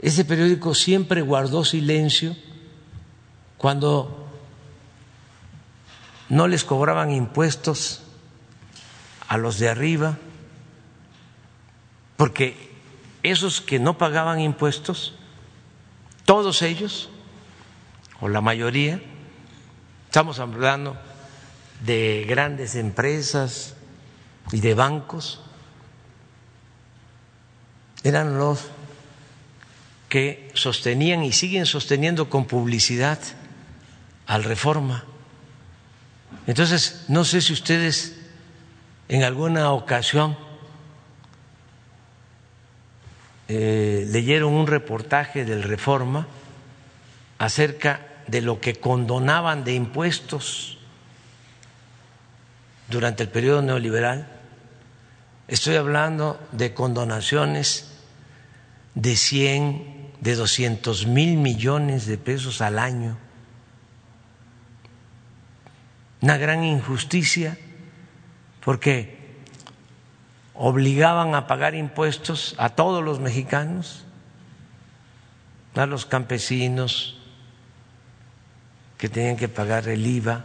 [0.00, 2.36] Ese periódico siempre guardó silencio
[3.56, 4.19] cuando
[6.30, 8.02] no les cobraban impuestos
[9.28, 10.16] a los de arriba,
[12.16, 12.70] porque
[13.22, 15.14] esos que no pagaban impuestos,
[16.24, 17.10] todos ellos,
[18.20, 19.02] o la mayoría,
[20.06, 20.96] estamos hablando
[21.84, 23.74] de grandes empresas
[24.52, 25.42] y de bancos,
[28.02, 28.68] eran los
[30.08, 33.18] que sostenían y siguen sosteniendo con publicidad
[34.26, 35.04] al reforma.
[36.46, 38.16] Entonces, no sé si ustedes
[39.08, 40.36] en alguna ocasión
[43.48, 46.28] eh, leyeron un reportaje del reforma
[47.38, 50.78] acerca de lo que condonaban de impuestos
[52.88, 54.28] durante el periodo neoliberal.
[55.48, 57.90] Estoy hablando de condonaciones
[58.94, 63.18] de 100, de 200 mil millones de pesos al año.
[66.22, 67.56] Una gran injusticia
[68.64, 69.18] porque
[70.54, 74.04] obligaban a pagar impuestos a todos los mexicanos,
[75.74, 77.18] a los campesinos
[78.98, 80.44] que tenían que pagar el IVA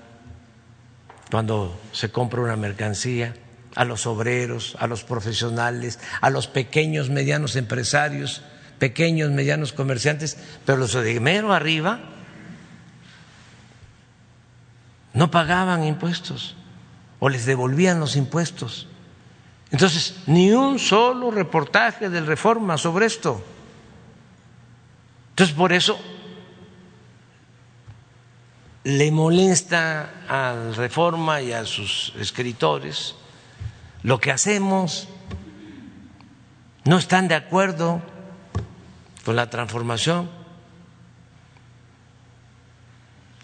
[1.30, 3.36] cuando se compra una mercancía,
[3.76, 8.42] a los obreros, a los profesionales, a los pequeños, medianos empresarios,
[8.80, 12.00] pequeños, medianos comerciantes, pero los de mero arriba
[15.16, 16.56] no pagaban impuestos
[17.20, 18.88] o les devolvían los impuestos.
[19.72, 23.44] Entonces, ni un solo reportaje del Reforma sobre esto.
[25.32, 26.00] Entonces, por eso
[28.84, 33.16] le molesta al Reforma y a sus escritores
[34.04, 35.08] lo que hacemos,
[36.84, 38.02] no están de acuerdo
[39.24, 40.30] con la transformación.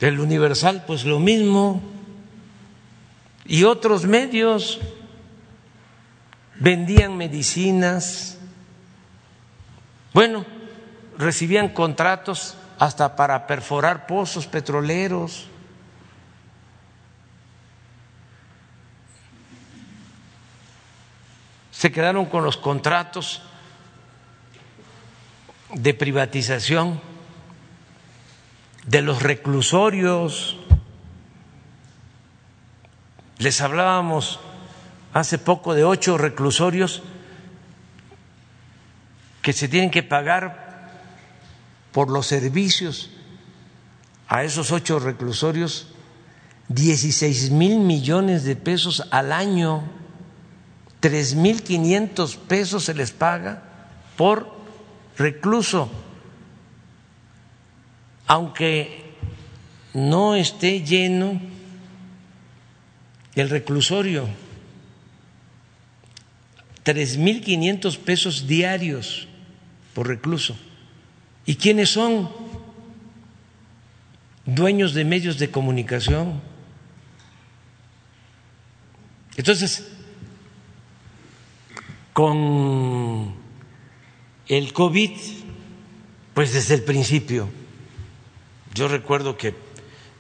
[0.02, 1.82] El Universal, pues lo mismo,
[3.46, 4.80] y otros medios
[6.60, 8.40] vendían medicinas,
[10.14, 10.46] bueno,
[11.18, 15.48] recibían contratos hasta para perforar pozos petroleros.
[21.72, 23.44] Se quedaron con los contratos
[25.74, 27.11] de privatización
[28.86, 30.58] de los reclusorios.
[33.38, 34.40] Les hablábamos
[35.14, 37.04] hace poco de ocho reclusorios
[39.42, 40.92] que se tienen que pagar
[41.92, 43.10] por los servicios.
[44.28, 45.88] A esos ocho reclusorios
[46.70, 49.84] 16 mil millones de pesos al año,
[51.02, 53.64] tres mil quinientos pesos se les paga
[54.16, 54.56] por
[55.18, 55.92] recluso,
[58.32, 59.04] aunque
[59.94, 61.42] no esté lleno
[63.36, 64.26] el reclusorio,
[66.84, 69.28] tres mil quinientos pesos diarios
[69.94, 70.56] por recluso.
[71.46, 72.32] ¿Y quiénes son?
[74.46, 76.42] Dueños de medios de comunicación.
[79.36, 79.92] Entonces,
[82.14, 83.36] con
[84.48, 85.12] el COVID,
[86.34, 87.50] pues desde el principio,
[88.74, 89.54] yo recuerdo que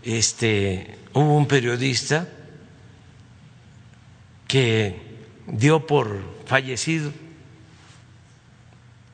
[0.03, 2.27] este, hubo un periodista
[4.47, 4.99] que
[5.47, 7.13] dio por fallecido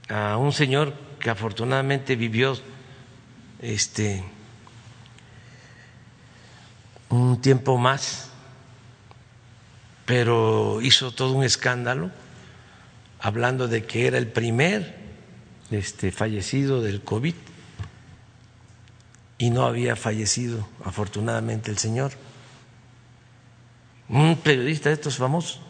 [0.10, 2.58] a un señor que afortunadamente vivió
[3.62, 4.24] este
[7.10, 8.30] un tiempo más,
[10.06, 12.12] pero hizo todo un escándalo
[13.20, 14.98] hablando de que era el primer
[15.72, 17.36] este, fallecido del COVID
[19.38, 22.12] y no había fallecido afortunadamente el señor.
[24.10, 25.62] Un periodista de estos famosos.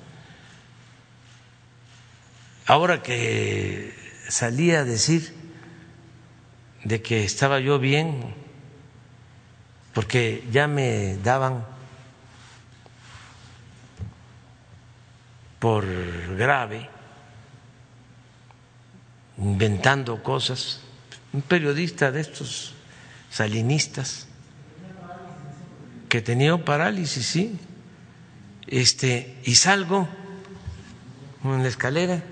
[2.65, 3.93] Ahora que
[4.29, 5.33] salía a decir
[6.83, 8.35] de que estaba yo bien,
[9.93, 11.65] porque ya me daban
[15.59, 15.85] por
[16.37, 16.89] grave,
[19.37, 20.81] inventando cosas,
[21.33, 22.76] un periodista de estos
[23.29, 24.27] salinistas
[26.09, 27.59] que tenía parálisis, sí,
[28.67, 30.07] este, y salgo
[31.43, 32.23] en la escalera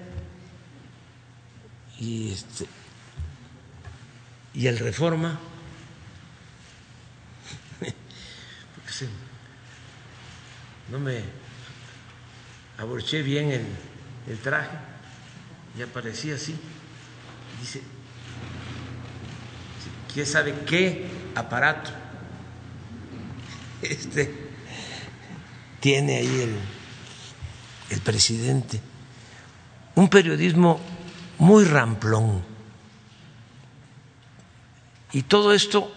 [1.99, 2.67] y este
[4.53, 5.39] y el Reforma
[10.91, 11.21] no me
[12.77, 13.65] aborché bien el,
[14.27, 14.77] el traje
[15.77, 16.55] y aparecía así.
[17.59, 17.81] Dice
[20.15, 21.05] quién sabe qué
[21.35, 21.91] aparato
[23.83, 24.33] este
[25.79, 26.55] tiene ahí el,
[27.91, 28.81] el presidente
[29.95, 30.79] un periodismo
[31.37, 32.43] muy ramplón.
[35.13, 35.91] Y todo esto,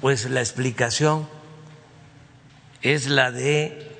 [0.00, 1.26] pues la explicación
[2.82, 3.96] es la de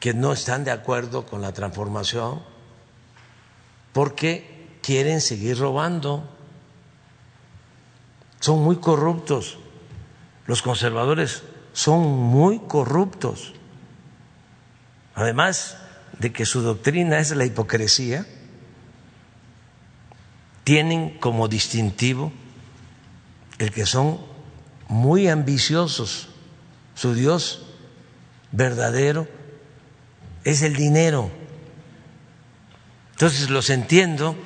[0.00, 2.42] que no están de acuerdo con la transformación
[3.92, 4.49] porque
[4.82, 6.28] quieren seguir robando.
[8.40, 9.58] Son muy corruptos.
[10.46, 13.52] Los conservadores son muy corruptos.
[15.14, 15.76] Además,
[16.18, 18.26] de que su doctrina es la hipocresía,
[20.64, 22.32] tienen como distintivo
[23.58, 24.20] el que son
[24.88, 26.28] muy ambiciosos.
[26.94, 27.66] Su Dios
[28.52, 29.28] verdadero
[30.44, 31.30] es el dinero.
[33.12, 34.36] Entonces los entiendo,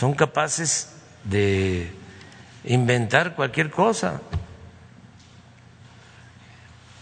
[0.00, 0.88] son capaces
[1.24, 1.92] de
[2.64, 4.22] inventar cualquier cosa.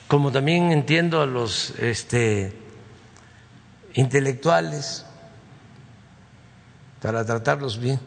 [0.09, 2.53] Como también entiendo a los este,
[3.95, 5.07] intelectuales
[7.01, 8.01] para tratarlos bien,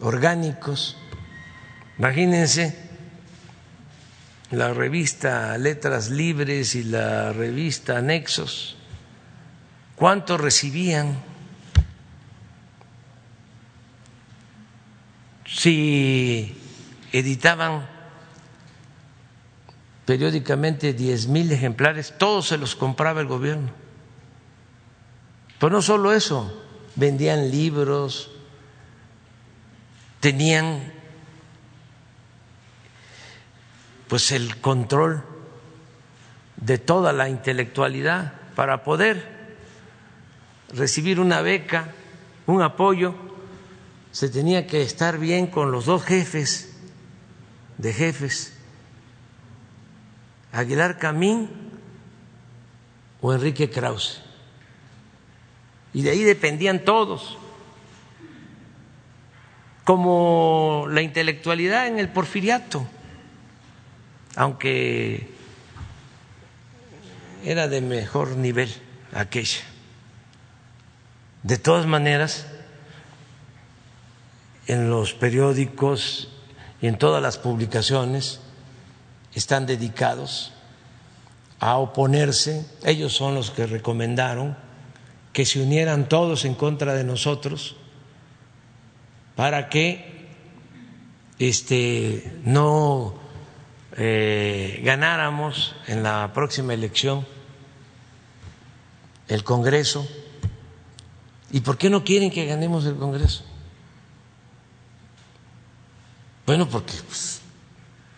[0.00, 0.96] orgánicos.
[1.98, 2.74] Imagínense
[4.50, 8.78] la revista Letras Libres y la revista Nexos,
[9.94, 11.27] ¿cuánto recibían?
[15.50, 16.54] Si
[17.12, 17.88] editaban
[20.04, 23.70] periódicamente diez mil ejemplares, todos se los compraba el gobierno.
[25.58, 26.64] Pero no solo eso,
[26.96, 28.30] vendían libros,
[30.20, 30.92] tenían
[34.08, 35.22] pues el control
[36.56, 39.38] de toda la intelectualidad para poder
[40.72, 41.92] recibir una beca,
[42.46, 43.14] un apoyo,
[44.12, 46.76] se tenía que estar bien con los dos jefes
[47.78, 48.54] de jefes,
[50.52, 51.48] Aguilar Camín
[53.20, 54.22] o Enrique Krause.
[55.92, 57.38] Y de ahí dependían todos,
[59.84, 62.86] como la intelectualidad en el porfiriato
[64.38, 65.28] aunque
[67.44, 68.72] era de mejor nivel
[69.12, 69.62] aquella.
[71.42, 72.46] De todas maneras,
[74.68, 76.28] en los periódicos
[76.80, 78.40] y en todas las publicaciones
[79.34, 80.52] están dedicados
[81.58, 84.56] a oponerse, ellos son los que recomendaron
[85.32, 87.76] que se unieran todos en contra de nosotros
[89.34, 90.28] para que
[91.38, 93.14] este no
[93.96, 97.26] eh, ganáramos en la próxima elección
[99.28, 100.08] el Congreso.
[101.50, 103.47] ¿Y por qué no quieren que ganemos el Congreso?
[106.48, 107.42] Bueno, porque pues,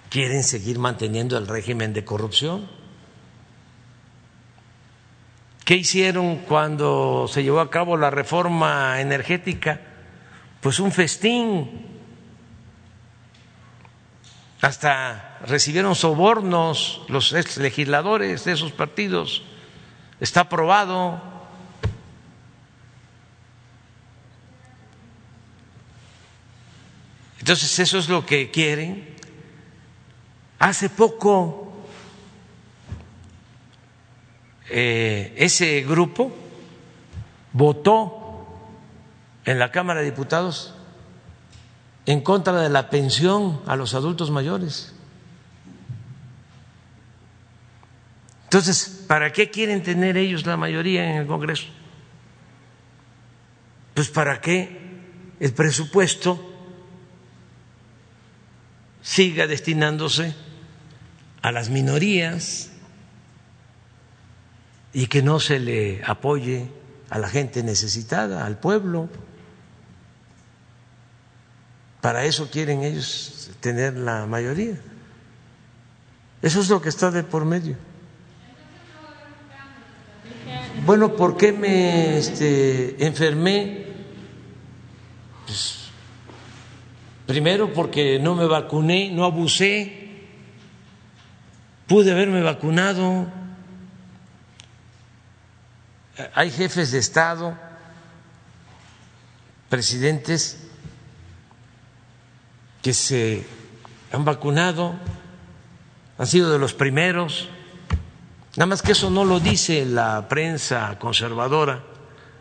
[0.09, 2.71] quieren seguir manteniendo el régimen de corrupción.
[5.65, 9.81] ¿Qué hicieron cuando se llevó a cabo la reforma energética?
[10.61, 11.89] Pues un festín
[14.61, 19.43] hasta recibieron sobornos los legisladores de esos partidos,
[20.21, 21.21] está aprobado.
[27.51, 29.09] Entonces eso es lo que quieren.
[30.61, 31.73] Hace poco
[34.69, 36.33] eh, ese grupo
[37.53, 38.47] votó
[39.45, 40.77] en la Cámara de Diputados
[42.07, 44.95] en contra de la pensión a los adultos mayores.
[48.45, 51.67] Entonces, ¿para qué quieren tener ellos la mayoría en el Congreso?
[53.95, 55.01] Pues para que
[55.41, 56.50] el presupuesto
[59.03, 60.35] siga destinándose
[61.43, 62.71] a las minorías
[64.93, 66.69] y que no se le apoye
[67.09, 69.09] a la gente necesitada, al pueblo.
[72.01, 74.81] Para eso quieren ellos tener la mayoría.
[76.43, 77.77] Eso es lo que está de por medio.
[80.87, 83.87] Bueno, ¿por qué me este, enfermé?
[85.47, 85.80] Pues,
[87.31, 90.11] primero porque no me vacuné, no abusé,
[91.87, 93.29] pude haberme vacunado.
[96.35, 97.57] Hay jefes de Estado,
[99.69, 100.67] presidentes
[102.83, 103.47] que se
[104.11, 104.97] han vacunado,
[106.19, 107.49] han sido de los primeros,
[108.57, 111.85] nada más que eso no lo dice la prensa conservadora,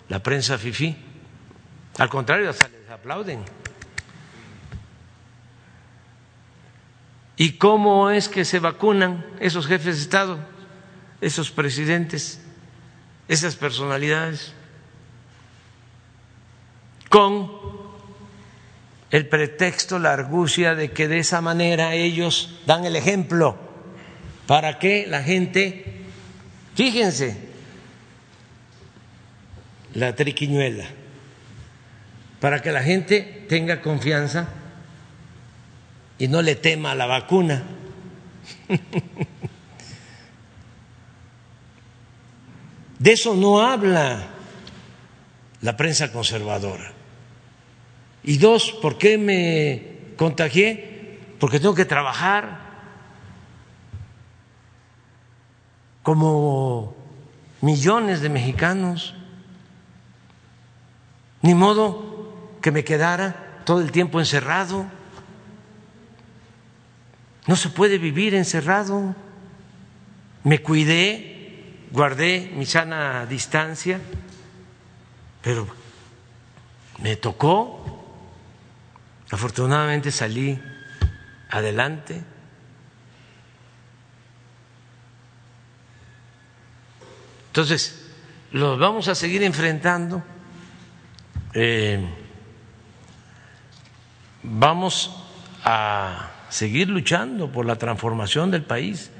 [0.07, 0.97] la prensa fifí,
[1.99, 3.45] al contrario, hasta les aplauden.
[7.39, 10.39] ¿Y cómo es que se vacunan esos jefes de Estado,
[11.21, 12.41] esos presidentes,
[13.29, 14.51] esas personalidades?
[17.07, 17.49] Con
[19.09, 23.57] el pretexto, la argucia de que de esa manera ellos dan el ejemplo
[24.45, 26.01] para que la gente,
[26.75, 27.37] fíjense,
[29.93, 30.89] la triquiñuela,
[32.41, 34.58] para que la gente tenga confianza
[36.19, 37.63] y no le tema a la vacuna.
[42.99, 44.27] De eso no habla
[45.61, 46.91] la prensa conservadora.
[48.23, 51.19] Y dos, ¿por qué me contagié?
[51.39, 52.67] Porque tengo que trabajar
[56.03, 56.95] como
[57.61, 59.15] millones de mexicanos.
[61.41, 64.98] Ni modo que me quedara todo el tiempo encerrado.
[67.49, 69.15] No se puede vivir encerrado.
[70.43, 73.99] Me cuidé, guardé mi sana distancia,
[75.41, 75.67] pero
[76.99, 78.05] me tocó.
[79.31, 80.61] Afortunadamente salí
[81.49, 82.21] adelante.
[87.47, 88.11] Entonces,
[88.51, 90.21] los vamos a seguir enfrentando.
[91.55, 91.99] Eh,
[94.43, 95.09] vamos
[95.63, 99.11] a seguir luchando por la transformación del país,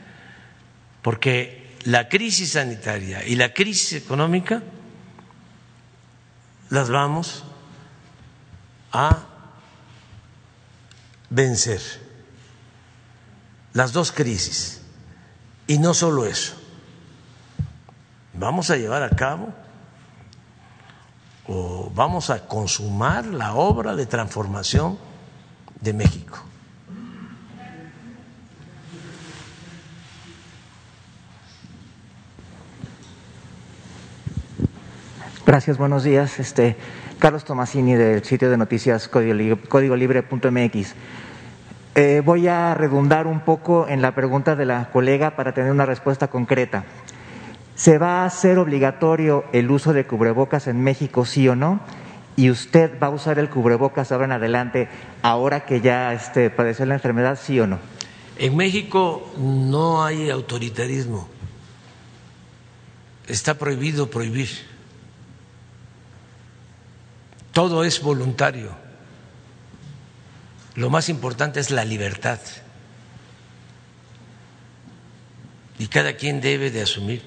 [1.01, 4.61] porque la crisis sanitaria y la crisis económica
[6.69, 7.43] las vamos
[8.91, 9.25] a
[11.29, 11.81] vencer.
[13.73, 14.81] Las dos crisis.
[15.67, 16.55] Y no solo eso.
[18.33, 19.53] Vamos a llevar a cabo
[21.47, 24.97] o vamos a consumar la obra de transformación
[25.81, 26.48] de México.
[35.49, 36.39] Gracias, buenos días.
[36.39, 36.75] Este,
[37.17, 40.93] Carlos Tomasini del sitio de noticias códigolibre.mx.
[41.95, 45.87] Eh, voy a redundar un poco en la pregunta de la colega para tener una
[45.87, 46.83] respuesta concreta.
[47.73, 51.79] ¿Se va a hacer obligatorio el uso de cubrebocas en México, sí o no?
[52.35, 54.87] ¿Y usted va a usar el cubrebocas ahora en adelante,
[55.23, 57.79] ahora que ya este, padeció la enfermedad, sí o no?
[58.37, 61.27] En México no hay autoritarismo.
[63.25, 64.68] Está prohibido prohibir
[67.53, 68.75] todo es voluntario.
[70.75, 72.39] Lo más importante es la libertad.
[75.77, 77.21] Y cada quien debe de asumir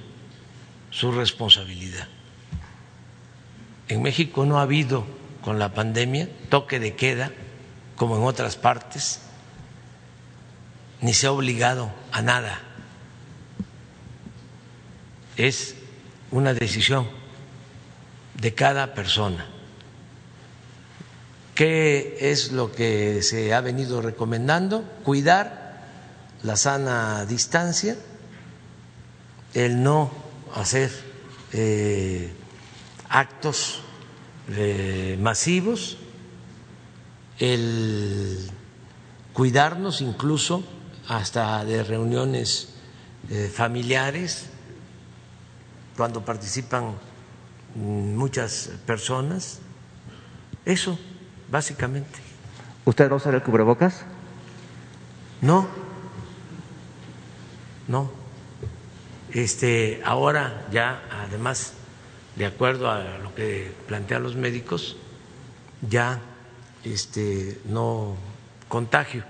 [0.91, 2.07] su responsabilidad.
[3.89, 5.05] En México no ha habido
[5.43, 7.33] con la pandemia toque de queda
[7.97, 9.20] como en otras partes,
[11.01, 12.61] ni se ha obligado a nada.
[15.37, 15.75] Es
[16.31, 17.09] una decisión
[18.35, 19.47] de cada persona.
[21.62, 24.82] ¿Qué es lo que se ha venido recomendando?
[25.04, 25.80] Cuidar
[26.42, 27.96] la sana distancia,
[29.54, 30.10] el no
[30.56, 30.90] hacer
[31.52, 32.32] eh,
[33.08, 33.78] actos
[34.48, 35.98] eh, masivos,
[37.38, 38.50] el
[39.32, 40.64] cuidarnos incluso
[41.06, 42.70] hasta de reuniones
[43.30, 44.46] eh, familiares,
[45.96, 46.96] cuando participan
[47.76, 49.60] mm, muchas personas.
[50.64, 50.98] Eso
[51.53, 52.18] básicamente.
[52.86, 54.05] ¿Usted va a usar el cubrebocas?
[55.42, 55.68] No,
[57.86, 58.11] no.
[59.30, 61.74] Este, ahora ya, además,
[62.36, 64.96] de acuerdo a lo que plantean los médicos,
[65.88, 66.20] ya
[66.84, 68.16] este, no
[68.68, 69.22] contagio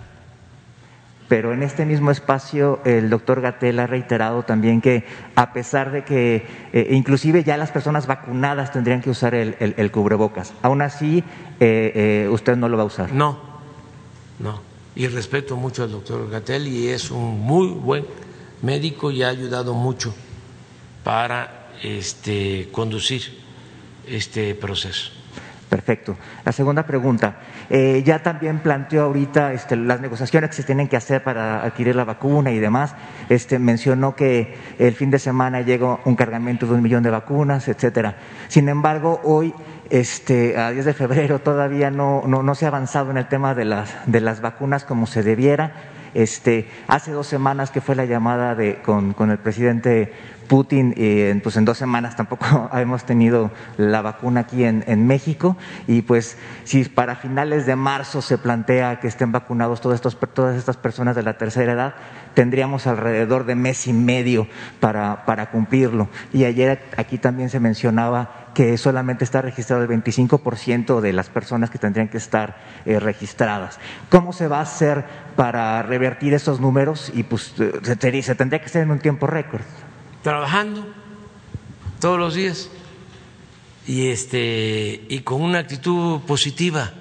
[1.32, 6.04] pero en este mismo espacio el doctor Gatel ha reiterado también que a pesar de
[6.04, 11.24] que eh, inclusive ya las personas vacunadas tendrían que usar el, cubrebocas, aún así
[11.58, 13.14] eh, eh, usted no lo va a usar.
[13.14, 13.40] No,
[14.40, 14.60] no.
[14.94, 18.04] Y respeto mucho al doctor Gatel y es un muy buen
[18.60, 20.14] médico y ha ayudado mucho
[21.02, 23.38] para este, conducir
[24.06, 25.21] este proceso.
[25.72, 26.18] Perfecto.
[26.44, 27.36] La segunda pregunta.
[27.70, 31.96] Eh, ya también planteó ahorita este, las negociaciones que se tienen que hacer para adquirir
[31.96, 32.94] la vacuna y demás.
[33.30, 37.68] Este, mencionó que el fin de semana llega un cargamento de un millón de vacunas,
[37.68, 38.16] etcétera.
[38.48, 39.54] Sin embargo, hoy,
[39.88, 43.64] este, a 10 de febrero, todavía no, no, se ha avanzado en el tema de
[43.64, 45.72] las, de las vacunas como se debiera.
[46.14, 50.12] Este, hace dos semanas que fue la llamada de, con, el presidente
[50.48, 55.56] Putin, eh, pues en dos semanas tampoco hemos tenido la vacuna aquí en, México
[55.86, 60.00] y pues si para finales de marzo se plantea que estén vacunados todas
[60.56, 61.94] estas personas de la tercera edad,
[62.34, 64.46] tendríamos alrededor de mes y medio
[64.80, 66.08] para, cumplirlo.
[66.32, 71.70] Y ayer aquí también se mencionaba que solamente está registrado el 25% de las personas
[71.70, 73.78] que tendrían que estar eh, registradas.
[74.10, 75.04] ¿Cómo se va a hacer
[75.36, 77.10] para revertir esos números?
[77.14, 79.62] Y pues eh, se, se tendría que hacer en un tiempo récord
[80.22, 80.86] trabajando
[82.00, 82.70] todos los días
[83.86, 86.92] y este y con una actitud positiva,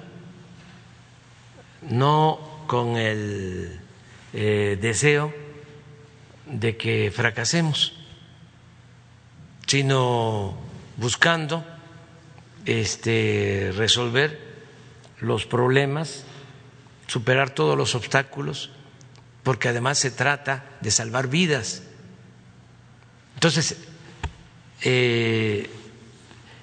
[1.82, 3.80] no con el
[4.32, 5.32] eh, deseo
[6.46, 7.94] de que fracasemos,
[9.66, 10.56] sino
[11.02, 11.66] buscando
[12.64, 14.40] este resolver
[15.20, 16.24] los problemas,
[17.06, 18.70] superar todos los obstáculos,
[19.42, 21.82] porque además se trata de salvar vidas
[23.42, 23.76] entonces,
[24.82, 25.68] eh,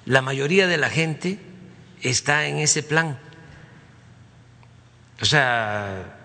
[0.06, 1.38] la mayoría de la gente
[2.00, 3.18] está en ese plan.
[5.20, 6.18] O sea,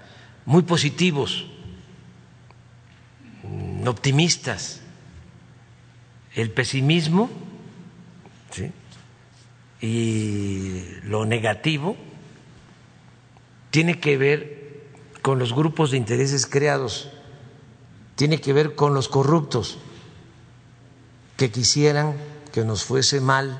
[0.45, 1.45] muy positivos,
[3.85, 4.79] optimistas.
[6.35, 7.29] El pesimismo
[9.81, 11.95] y lo negativo
[13.71, 14.83] tiene que ver
[15.21, 17.09] con los grupos de intereses creados,
[18.15, 19.77] tiene que ver con los corruptos
[21.37, 22.15] que quisieran
[22.53, 23.59] que nos fuese mal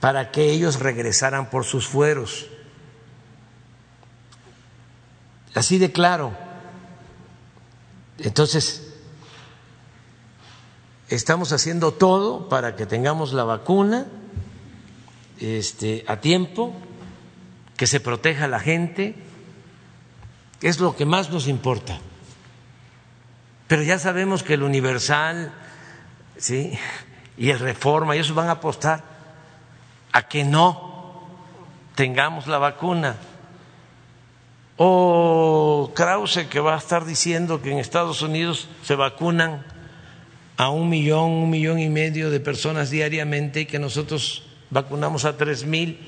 [0.00, 2.46] para que ellos regresaran por sus fueros.
[5.54, 6.32] Así de claro.
[8.18, 8.87] Entonces,
[11.08, 14.06] estamos haciendo todo para que tengamos la vacuna
[15.40, 16.74] este, a tiempo,
[17.76, 19.14] que se proteja a la gente,
[20.60, 21.98] es lo que más nos importa.
[23.68, 25.52] Pero ya sabemos que el universal,
[26.36, 26.78] ¿sí?
[27.36, 29.04] y el reforma, y van a apostar
[30.12, 31.28] a que no
[31.94, 33.16] tengamos la vacuna.
[34.76, 39.64] O Krause que va a estar diciendo que en Estados Unidos se vacunan
[40.58, 45.36] a un millón, un millón y medio de personas diariamente y que nosotros vacunamos a
[45.36, 46.00] tres mil.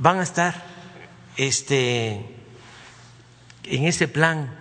[0.00, 0.64] Van a estar
[1.36, 2.26] este,
[3.62, 4.52] en ese plan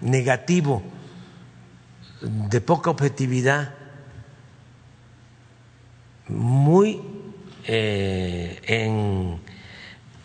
[0.00, 0.84] negativo
[2.22, 3.74] de poca objetividad,
[6.28, 7.00] muy
[7.64, 9.40] eh, en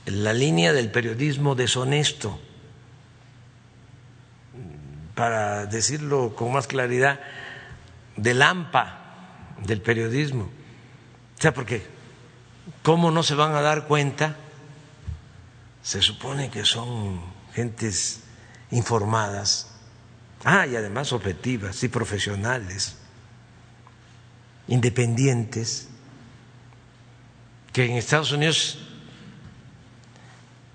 [0.05, 2.39] la línea del periodismo deshonesto,
[5.15, 7.19] para decirlo con más claridad,
[8.18, 10.44] del AMPA del periodismo.
[10.45, 11.85] O sea, porque
[12.81, 14.35] ¿cómo no se van a dar cuenta?
[15.81, 17.22] Se supone que son
[17.53, 18.22] gentes
[18.72, 19.73] informadas
[20.44, 22.98] Ah, y además objetivas y profesionales,
[24.68, 25.88] independientes,
[27.72, 28.77] que en Estados Unidos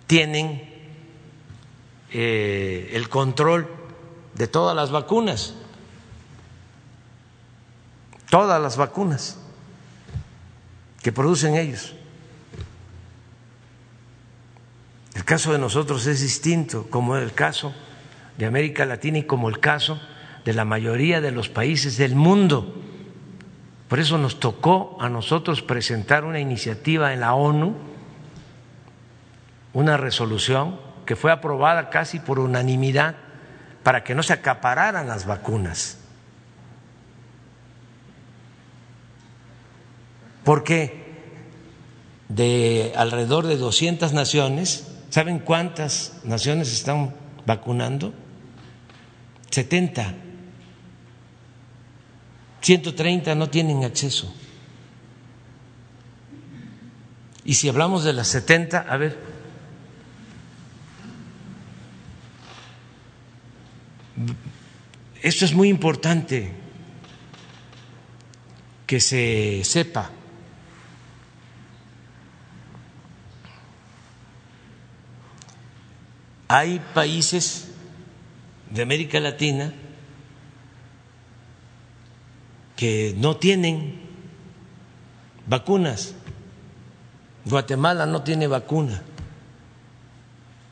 [0.07, 0.63] tienen
[2.11, 3.69] eh, el control
[4.39, 5.55] de todas las vacunas,
[8.31, 9.37] todas las vacunas
[11.03, 11.95] que producen ellos.
[15.15, 17.75] El caso de nosotros es distinto, como el caso
[18.39, 20.01] de América Latina y como el caso
[20.45, 22.81] de la mayoría de los países del mundo.
[23.89, 27.75] Por eso nos tocó a nosotros presentar una iniciativa en la ONU,
[29.73, 33.17] una resolución que fue aprobada casi por unanimidad
[33.89, 35.97] para que no se acapararan las vacunas.
[40.45, 41.07] Porque
[42.29, 47.15] de alrededor de 200 naciones, ¿saben cuántas naciones están
[47.47, 48.13] vacunando?
[49.53, 50.17] 70,
[52.61, 54.31] 130 no tienen acceso.
[57.43, 59.28] Y si hablamos de las 70, a ver,
[65.23, 66.53] esto es muy importante
[68.87, 70.11] que se sepa.
[76.49, 77.69] Hay países
[78.71, 79.73] de América Latina
[82.77, 84.01] que no tienen
[85.47, 86.15] vacunas.
[87.45, 89.03] Guatemala no tiene vacuna.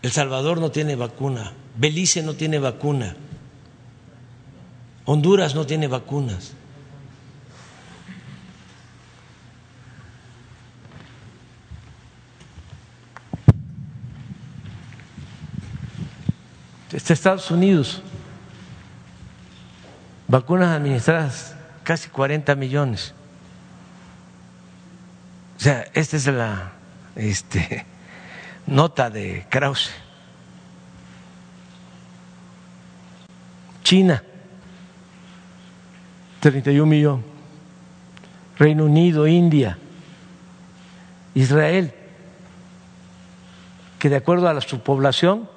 [0.02, 1.52] El Salvador no tiene vacuna.
[1.76, 3.16] Belice no tiene vacuna.
[5.06, 6.52] Honduras no tiene vacunas.
[16.92, 18.02] Está Estados Unidos,
[20.26, 21.54] vacunas administradas
[21.84, 23.14] casi 40 millones.
[25.56, 26.72] O sea, esta es la
[27.14, 27.86] este,
[28.66, 29.90] nota de Krause.
[33.84, 34.22] China,
[36.40, 37.36] 31 millones.
[38.58, 39.76] Reino Unido, India,
[41.34, 41.92] Israel,
[43.98, 45.48] que de acuerdo a su población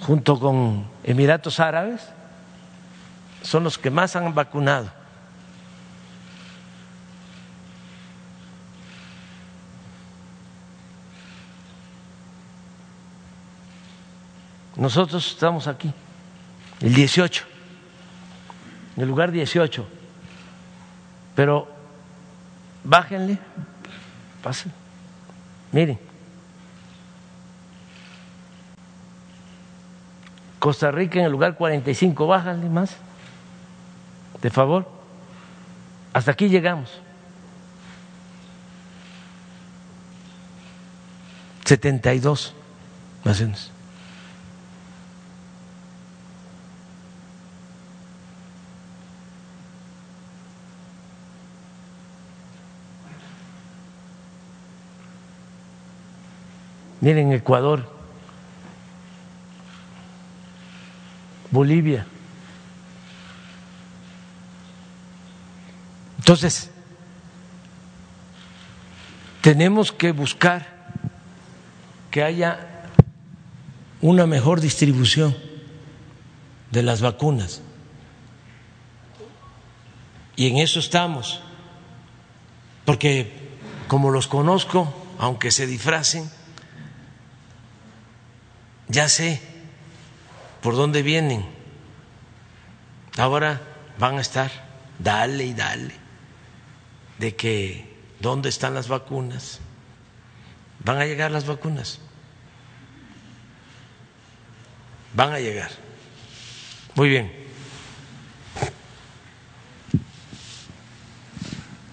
[0.00, 2.08] junto con Emiratos Árabes,
[3.42, 4.90] son los que más han vacunado.
[14.76, 15.92] Nosotros estamos aquí,
[16.80, 17.49] el 18,
[19.00, 19.86] en el lugar 18.
[21.34, 21.66] Pero
[22.84, 23.38] bájenle,
[24.42, 24.70] pasen,
[25.72, 25.98] miren.
[30.58, 32.96] Costa Rica en el lugar 45, bájale más,
[34.42, 34.86] de favor.
[36.12, 37.00] Hasta aquí llegamos.
[41.64, 42.52] 72
[43.24, 43.70] naciones.
[57.00, 57.90] Miren Ecuador,
[61.50, 62.06] Bolivia.
[66.18, 66.70] Entonces,
[69.40, 70.68] tenemos que buscar
[72.10, 72.86] que haya
[74.02, 75.36] una mejor distribución
[76.70, 77.62] de las vacunas.
[80.36, 81.40] Y en eso estamos,
[82.84, 83.50] porque
[83.88, 86.30] como los conozco, aunque se disfracen,
[88.90, 89.40] ya sé
[90.62, 91.44] por dónde vienen.
[93.16, 93.60] Ahora
[93.98, 94.50] van a estar,
[94.98, 95.94] dale y dale,
[97.18, 99.60] de que dónde están las vacunas.
[100.84, 102.00] Van a llegar las vacunas.
[105.14, 105.70] Van a llegar.
[106.94, 107.32] Muy bien.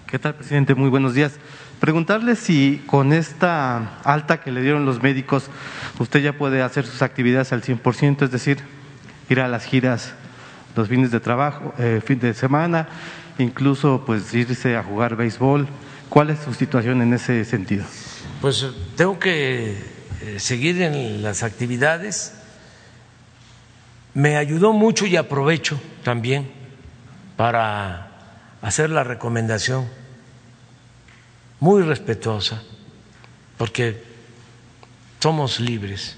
[0.06, 0.74] ¿Qué tal, presidente?
[0.74, 1.34] Muy buenos días.
[1.80, 5.48] Preguntarle si con esta alta que le dieron los médicos,
[5.98, 8.58] usted ya puede hacer sus actividades al 100%, es decir,
[9.28, 10.14] ir a las giras
[10.74, 12.88] los fines de trabajo, eh, fin de semana,
[13.38, 15.66] incluso pues irse a jugar béisbol.
[16.08, 17.84] ¿Cuál es su situación en ese sentido?
[18.40, 19.76] Pues tengo que
[20.22, 22.34] eh, seguir en las actividades.
[24.14, 26.50] Me ayudó mucho y aprovecho también
[27.36, 28.10] para
[28.62, 29.86] hacer la recomendación
[31.60, 32.62] muy respetuosa,
[33.56, 34.02] porque
[35.20, 36.16] somos libres.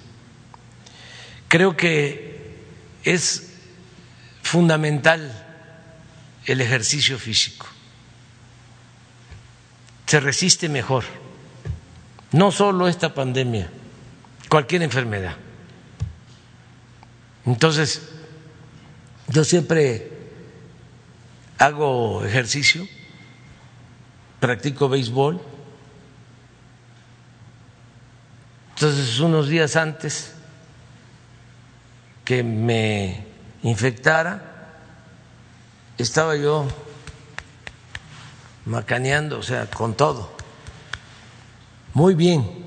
[1.49, 2.55] Creo que
[3.03, 3.55] es
[4.43, 5.47] fundamental
[6.47, 7.67] el ejercicio físico.
[10.07, 11.05] Se resiste mejor,
[12.33, 13.71] no solo esta pandemia,
[14.49, 15.37] cualquier enfermedad.
[17.47, 18.03] Entonces,
[19.29, 20.11] yo siempre
[21.59, 22.87] hago ejercicio
[24.41, 25.41] practico béisbol.
[28.75, 30.35] Entonces, unos días antes
[32.25, 33.27] que me
[33.63, 34.73] infectara,
[35.99, 36.67] estaba yo
[38.65, 40.33] macaneando, o sea, con todo,
[41.93, 42.65] muy bien,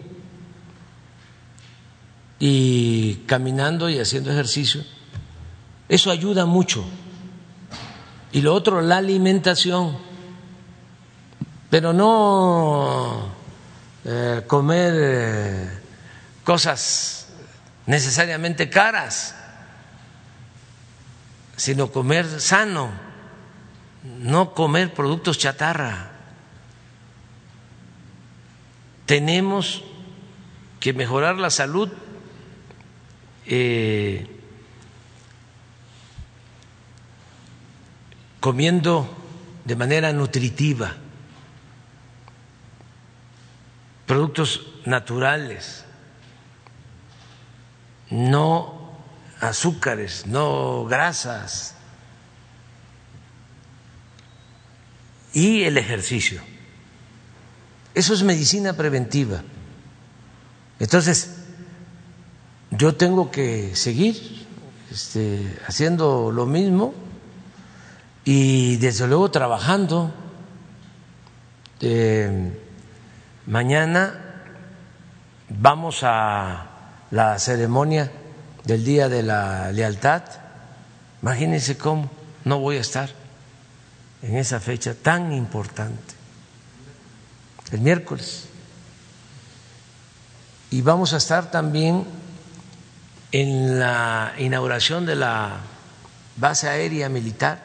[2.40, 4.84] y caminando y haciendo ejercicio.
[5.88, 6.84] Eso ayuda mucho.
[8.34, 9.98] Y lo otro, la alimentación
[11.74, 13.34] pero no
[14.06, 15.70] eh, comer eh,
[16.44, 17.30] cosas
[17.88, 19.34] necesariamente caras,
[21.56, 22.92] sino comer sano,
[24.04, 26.12] no comer productos chatarra.
[29.08, 29.84] Tenemos
[30.80, 31.90] que mejorar la salud
[33.48, 34.28] eh,
[38.40, 39.10] comiendo
[39.66, 40.98] de manera nutritiva
[44.06, 45.86] productos naturales,
[48.10, 48.92] no
[49.40, 51.76] azúcares, no grasas
[55.34, 56.42] y el ejercicio.
[57.96, 59.44] Eso es medicina preventiva.
[60.80, 61.36] Entonces,
[62.72, 64.46] yo tengo que seguir
[64.92, 66.94] este, haciendo lo mismo
[68.26, 70.14] y desde luego trabajando.
[71.82, 72.63] Eh,
[73.46, 74.14] Mañana
[75.50, 76.66] vamos a
[77.12, 78.10] la ceremonia
[78.64, 80.24] del Día de la Lealtad.
[81.22, 82.10] Imagínense cómo
[82.46, 83.10] no voy a estar
[84.22, 86.14] en esa fecha tan importante,
[87.74, 88.46] el miércoles.
[90.72, 92.06] Y vamos a estar también
[93.34, 95.58] en la inauguración de la
[96.38, 97.62] base aérea militar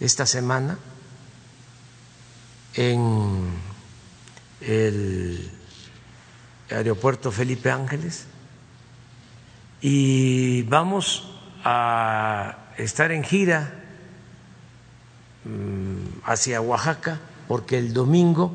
[0.00, 0.76] esta semana
[2.74, 3.63] en
[4.66, 5.50] el
[6.70, 8.26] aeropuerto Felipe Ángeles.
[9.80, 11.30] Y vamos
[11.64, 13.74] a estar en gira
[15.44, 18.52] mm, hacia Oaxaca porque el domingo,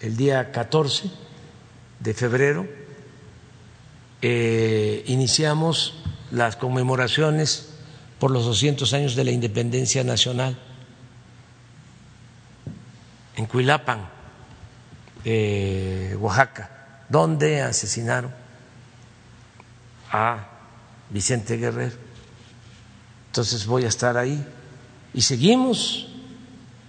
[0.00, 1.10] el día 14
[2.00, 2.66] de febrero,
[4.22, 7.74] eh, iniciamos las conmemoraciones
[8.18, 10.58] por los 200 años de la independencia nacional
[13.36, 14.19] en Cuilapan
[15.24, 16.70] Oaxaca,
[17.08, 18.32] donde asesinaron
[20.10, 20.46] a
[21.10, 21.96] Vicente Guerrero.
[23.26, 24.44] Entonces voy a estar ahí
[25.14, 26.08] y seguimos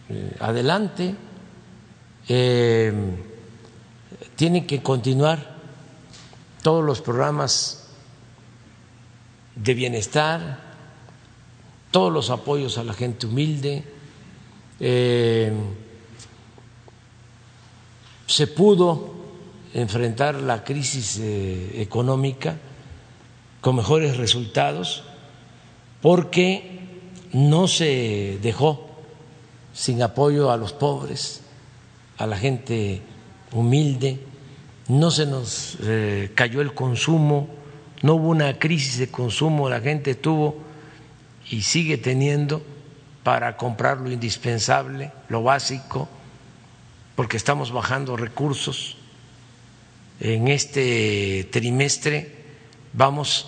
[0.10, 1.16] eh, adelante.
[2.28, 2.94] Eh,
[4.36, 5.56] tiene que continuar
[6.62, 7.90] todos los programas
[9.56, 10.60] de bienestar,
[11.92, 13.84] todos los apoyos a la gente humilde.
[14.80, 15.52] Eh,
[18.32, 19.12] se pudo
[19.74, 22.56] enfrentar la crisis eh, económica
[23.60, 25.04] con mejores resultados
[26.02, 26.80] porque
[27.34, 28.90] no se dejó
[29.74, 31.42] sin apoyo a los pobres,
[32.18, 33.02] a la gente
[33.52, 34.20] humilde,
[34.88, 37.50] no se nos eh, cayó el consumo,
[38.02, 40.56] no hubo una crisis de consumo, la gente tuvo
[41.50, 42.62] y sigue teniendo
[43.24, 46.08] para comprar lo indispensable, lo básico,
[47.16, 48.98] porque estamos bajando recursos.
[50.20, 52.36] En este trimestre
[52.94, 53.48] vamos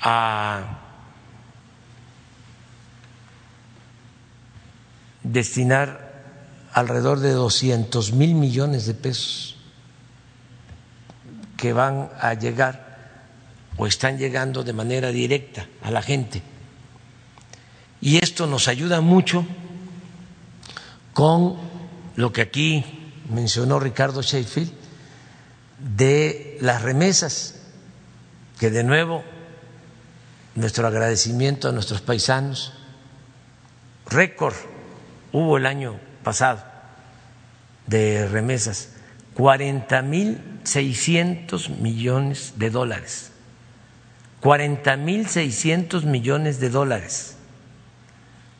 [0.00, 0.78] a
[5.22, 6.08] destinar
[6.72, 9.56] alrededor de 200 mil millones de pesos
[11.56, 12.88] que van a llegar
[13.76, 16.42] o están llegando de manera directa a la gente.
[18.00, 19.44] Y esto nos ayuda mucho
[21.12, 21.67] con
[22.18, 22.84] lo que aquí
[23.30, 24.72] mencionó Ricardo Sheffield
[25.78, 27.54] de las remesas,
[28.58, 29.22] que de nuevo
[30.56, 32.72] nuestro agradecimiento a nuestros paisanos,
[34.10, 34.56] récord
[35.30, 36.64] hubo el año pasado
[37.86, 38.88] de remesas,
[39.34, 43.30] 40 mil 600 millones de dólares,
[44.40, 47.36] 40 mil 600 millones de dólares,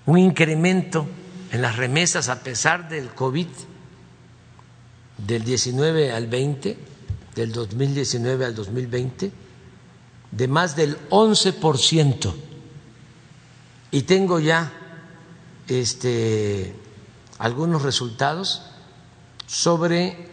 [0.06, 1.08] un incremento
[1.50, 3.48] en las remesas a pesar del COVID
[5.18, 6.78] del 19 al 20,
[7.34, 9.32] del 2019 al 2020,
[10.30, 12.34] de más del 11%.
[13.90, 14.72] Y tengo ya
[15.66, 16.74] este,
[17.38, 18.62] algunos resultados
[19.46, 20.28] sobre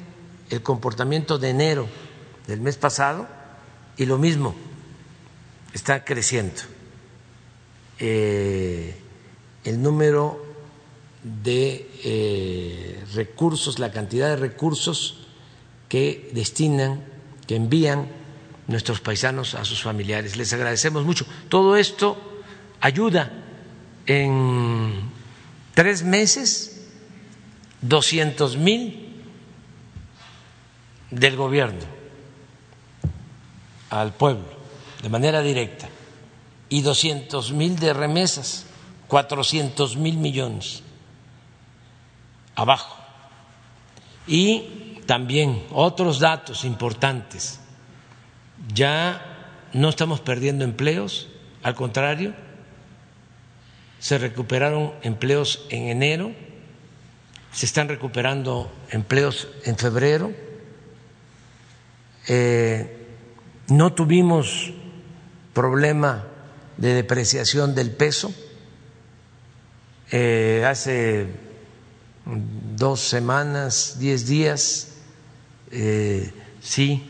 [0.49, 1.87] el comportamiento de enero
[2.47, 3.27] del mes pasado
[3.97, 4.53] y lo mismo,
[5.73, 6.61] está creciendo
[7.97, 8.95] eh,
[9.63, 10.44] el número
[11.25, 15.25] de eh, recursos, la cantidad de recursos
[15.89, 17.03] que destinan,
[17.47, 18.07] que envían
[18.67, 20.37] nuestros paisanos a sus familiares.
[20.37, 21.25] Les agradecemos mucho.
[21.49, 22.15] Todo esto
[22.79, 23.31] ayuda
[24.05, 24.93] en
[25.73, 26.85] tres meses,
[27.81, 29.23] doscientos mil
[31.09, 31.95] del gobierno
[33.89, 34.45] al pueblo
[35.01, 35.87] de manera directa
[36.69, 38.65] y doscientos mil de remesas,
[39.07, 40.83] cuatrocientos mil millones
[42.55, 42.97] abajo.
[44.27, 47.59] Y también otros datos importantes.
[48.73, 49.21] Ya
[49.73, 51.29] no estamos perdiendo empleos,
[51.61, 52.33] al contrario,
[53.99, 56.31] se recuperaron empleos en enero,
[57.51, 60.31] se están recuperando empleos en febrero,
[62.27, 63.07] eh,
[63.67, 64.73] no tuvimos
[65.53, 66.27] problema
[66.77, 68.33] de depreciación del peso.
[70.11, 71.27] Eh, hace
[72.25, 74.95] dos semanas, diez días,
[75.71, 76.31] eh,
[76.61, 77.03] sí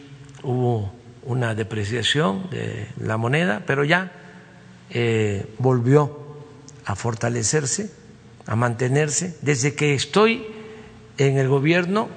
[0.44, 0.92] hubo
[1.24, 4.12] una depreciación de la moneda, pero ya
[5.58, 6.26] volvió
[6.86, 7.92] a fortalecerse,
[8.46, 9.38] a mantenerse.
[9.42, 10.46] Desde que estoy
[11.18, 12.10] en el gobierno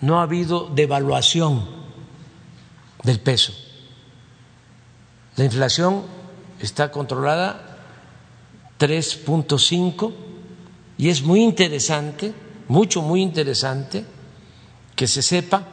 [0.00, 1.66] no ha habido devaluación
[3.02, 3.52] del peso.
[5.36, 6.02] La inflación
[6.60, 7.78] está controlada
[8.78, 10.12] 3.5
[10.96, 12.32] y es muy interesante,
[12.68, 14.04] mucho, muy interesante
[14.96, 15.64] que se sepa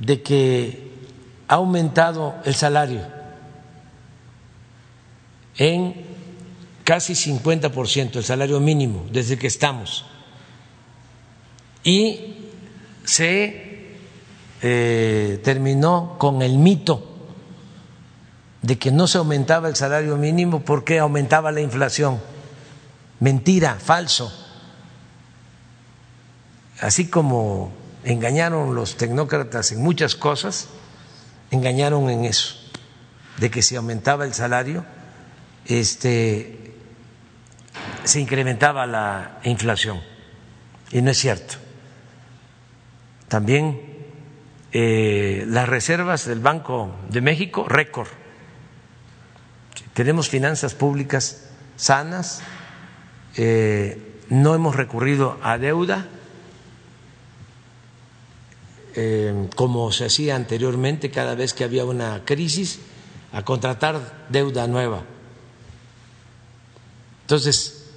[0.00, 0.92] de que
[1.48, 3.02] ha aumentado el salario
[5.56, 5.94] en
[6.84, 10.04] casi 50% el salario mínimo desde que estamos.
[11.84, 12.34] Y
[13.04, 13.96] se
[14.62, 17.08] eh, terminó con el mito
[18.62, 22.20] de que no se aumentaba el salario mínimo porque aumentaba la inflación.
[23.20, 24.41] Mentira, falso.
[26.82, 27.72] Así como
[28.02, 30.68] engañaron los tecnócratas en muchas cosas,
[31.52, 32.56] engañaron en eso,
[33.38, 34.84] de que si aumentaba el salario,
[35.64, 36.74] este,
[38.02, 40.00] se incrementaba la inflación.
[40.90, 41.54] Y no es cierto.
[43.28, 43.80] También
[44.72, 48.08] eh, las reservas del Banco de México, récord.
[49.94, 52.42] Tenemos finanzas públicas sanas,
[53.36, 56.08] eh, no hemos recurrido a deuda
[58.94, 62.80] eh, como se hacía anteriormente cada vez que había una crisis,
[63.32, 65.02] a contratar deuda nueva.
[67.22, 67.90] Entonces,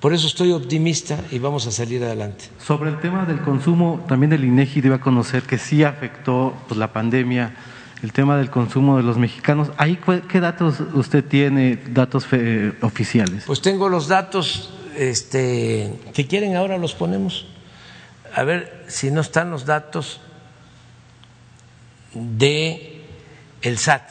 [0.00, 2.46] por eso estoy optimista y vamos a salir adelante.
[2.58, 6.92] Sobre el tema del consumo, también el INEGI debe conocer que sí afectó pues, la
[6.92, 7.54] pandemia
[8.02, 9.70] el tema del consumo de los mexicanos.
[9.78, 9.98] ¿Ahí
[10.28, 12.26] qué datos usted tiene, datos
[12.82, 13.44] oficiales?
[13.46, 17.46] Pues tengo los datos, este, si quieren ahora los ponemos.
[18.34, 20.20] A ver si no están los datos
[22.12, 23.02] de
[23.62, 24.08] el SAT.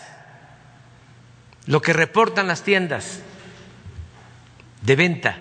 [1.65, 3.19] Lo que reportan las tiendas
[4.81, 5.39] de venta.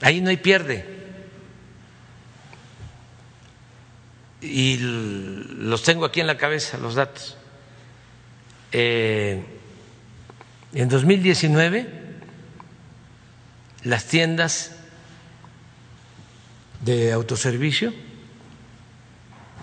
[0.00, 0.94] Ahí no hay pierde.
[4.44, 7.36] y los tengo aquí en la cabeza, los datos.
[8.72, 9.42] Eh,
[10.74, 11.86] en 2019,
[13.84, 14.76] las tiendas
[16.84, 17.92] de autoservicio,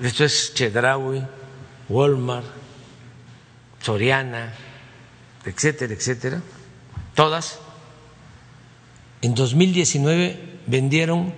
[0.02, 1.22] esto es Chedraui,
[1.90, 2.46] Walmart,
[3.82, 4.54] Soriana,
[5.46, 6.42] etcétera, etcétera,
[7.14, 7.60] todas,
[9.22, 11.34] en 2019 vendieron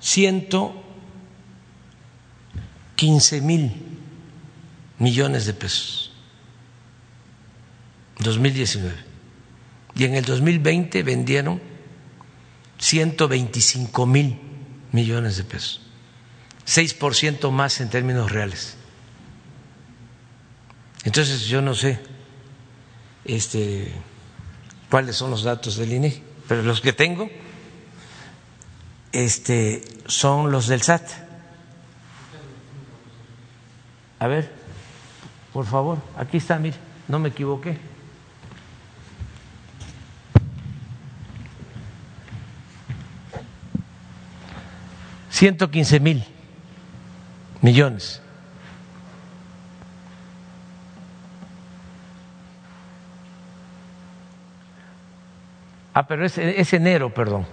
[0.00, 0.82] ciento
[2.96, 3.72] 15 mil
[4.98, 6.12] millones de pesos.
[8.20, 8.94] 2019.
[9.96, 11.60] Y en el 2020 vendieron
[12.78, 14.38] 125 mil
[14.92, 15.80] millones de pesos.
[16.66, 18.76] 6% más en términos reales.
[21.04, 21.98] Entonces yo no sé
[23.24, 23.92] este,
[24.90, 27.28] cuáles son los datos del INE, pero los que tengo
[29.12, 31.02] este, son los del SAT.
[34.18, 34.50] A ver,
[35.52, 36.76] por favor, aquí está, mire,
[37.08, 37.76] no me equivoqué.
[45.34, 46.22] Ciento quince mil
[47.60, 48.22] millones.
[55.92, 57.46] Ah, pero es, es enero, perdón.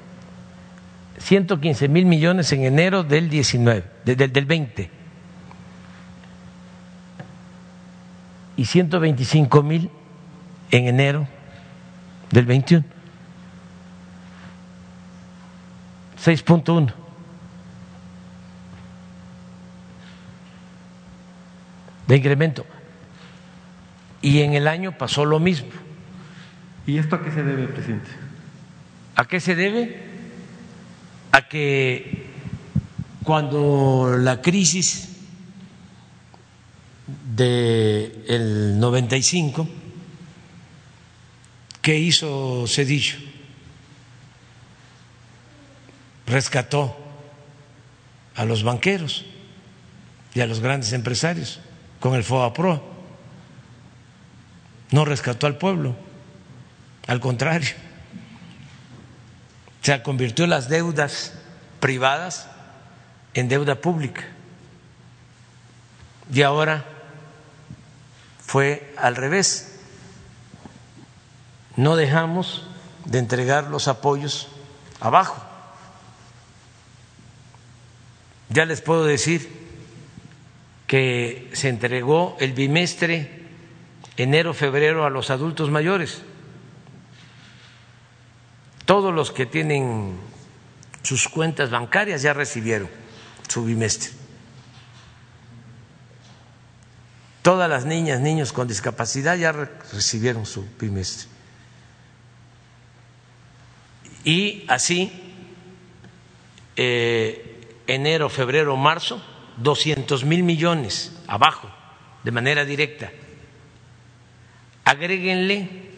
[1.18, 4.92] 115 mil millones en enero del 19, del, del 20.
[8.58, 9.90] y 125 mil
[10.70, 11.28] en enero
[12.30, 12.86] del 21.
[16.24, 17.01] 6.1.
[22.12, 22.66] de incremento.
[24.22, 25.70] Y en el año pasó lo mismo.
[26.86, 28.10] ¿Y esto a qué se debe, presidente?
[29.16, 30.04] ¿A qué se debe?
[31.32, 32.28] A que
[33.24, 35.20] cuando la crisis
[37.34, 39.70] del 95,
[41.82, 43.20] ¿qué hizo Cedillo?
[46.28, 46.94] Rescató
[48.36, 49.24] a los banqueros
[50.34, 51.62] y a los grandes empresarios
[52.02, 52.84] con el FOAPRO.
[54.90, 55.96] No rescató al pueblo,
[57.08, 57.70] al contrario.
[59.82, 61.34] Se convirtió las deudas
[61.80, 62.50] privadas
[63.34, 64.24] en deuda pública.
[66.34, 66.84] Y ahora
[68.46, 69.80] fue al revés.
[71.78, 72.66] No dejamos
[73.06, 74.50] de entregar los apoyos
[75.00, 75.42] abajo.
[78.50, 79.71] Ya les puedo decir
[80.92, 83.46] que se entregó el bimestre
[84.18, 86.22] enero-febrero a los adultos mayores.
[88.84, 90.18] Todos los que tienen
[91.02, 92.90] sus cuentas bancarias ya recibieron
[93.48, 94.10] su bimestre.
[97.42, 101.30] Todas las niñas, niños con discapacidad ya recibieron su bimestre.
[104.26, 105.10] Y así,
[106.76, 109.24] eh, enero, febrero, marzo,
[109.58, 111.70] 200 mil millones abajo,
[112.24, 113.12] de manera directa.
[114.84, 115.90] Agréguenle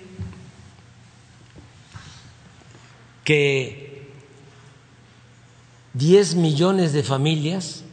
[3.24, 4.12] que
[5.94, 7.84] 10 millones de familias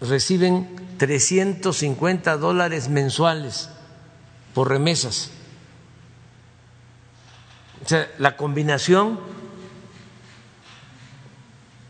[0.00, 0.68] reciben
[0.98, 3.70] 350 dólares mensuales
[4.54, 5.30] por remesas.
[7.84, 9.20] O sea, la combinación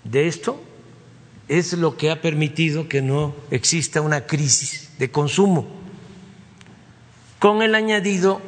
[0.04, 0.62] de esto
[1.48, 5.66] es lo que ha permitido que no exista una crisis de consumo,
[7.38, 8.40] con el añadido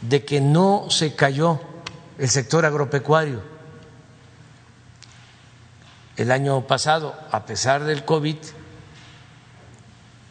[0.00, 1.60] de que no se cayó
[2.18, 3.42] el sector agropecuario.
[6.16, 8.36] El año pasado, a pesar del COVID,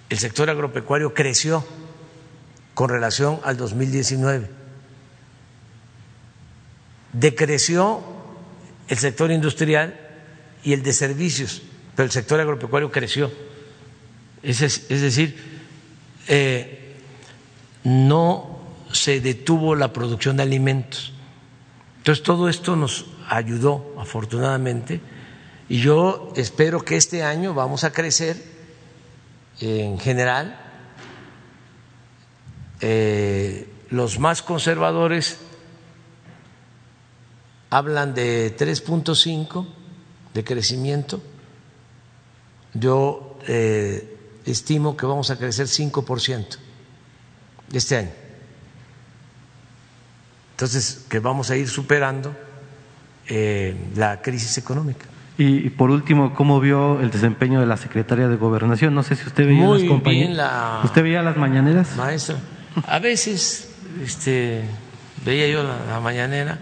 [0.09, 1.65] el sector agropecuario creció
[2.73, 4.49] con relación al 2019.
[7.13, 8.01] Decreció
[8.89, 10.00] el sector industrial
[10.63, 11.61] y el de servicios,
[11.95, 13.31] pero el sector agropecuario creció.
[14.43, 14.59] Es,
[14.89, 15.37] decir,
[16.27, 16.95] eh,
[17.83, 18.59] no
[18.91, 21.13] se detuvo la producción de alimentos.
[21.97, 24.99] Entonces todo esto nos ayudó afortunadamente
[25.69, 28.35] y yo espero que este año vamos a crecer
[29.59, 30.59] en general.
[32.81, 35.37] Eh, los más conservadores
[37.69, 39.67] hablan de 3.5
[40.33, 41.21] de crecimiento.
[42.73, 46.57] Yo eh, estimo que vamos a crecer 5%
[47.73, 48.11] este año.
[50.51, 52.35] Entonces, que vamos a ir superando
[53.27, 55.05] eh, la crisis económica.
[55.37, 58.93] Y, por último, ¿cómo vio el desempeño de la secretaria de Gobernación?
[58.93, 60.27] No sé si usted veía Muy las compañías.
[60.27, 61.95] bien la ¿Usted veía las mañaneras?
[61.95, 62.35] Maestra,
[62.85, 63.69] a veces
[64.03, 64.61] este,
[65.25, 66.59] veía yo la, la mañanera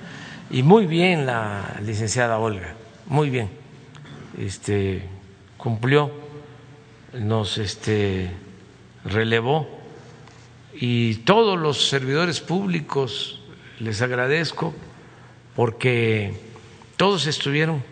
[0.50, 2.76] y muy bien la licenciada Olga,
[3.08, 3.59] muy bien.
[4.40, 5.04] Este,
[5.58, 6.10] cumplió,
[7.12, 8.32] nos este,
[9.04, 9.68] relevó
[10.74, 13.42] y todos los servidores públicos
[13.80, 14.74] les agradezco
[15.58, 16.40] porque
[16.96, 17.84] todos estuvieron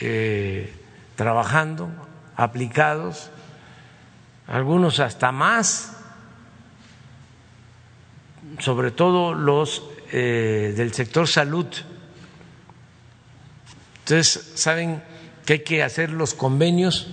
[0.00, 0.74] eh,
[1.14, 1.88] trabajando,
[2.36, 3.30] aplicados,
[4.46, 5.96] algunos hasta más,
[8.58, 11.66] sobre todo los eh, del sector salud.
[14.00, 15.15] Entonces, saben
[15.46, 17.06] que hay que hacer los convenios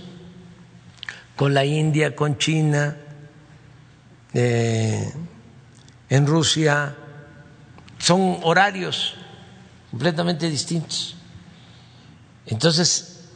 [1.36, 2.96] con la India, con China,
[4.34, 5.12] eh,
[6.10, 6.96] en Rusia,
[7.98, 9.14] son horarios
[9.90, 11.16] completamente distintos.
[12.46, 13.30] Entonces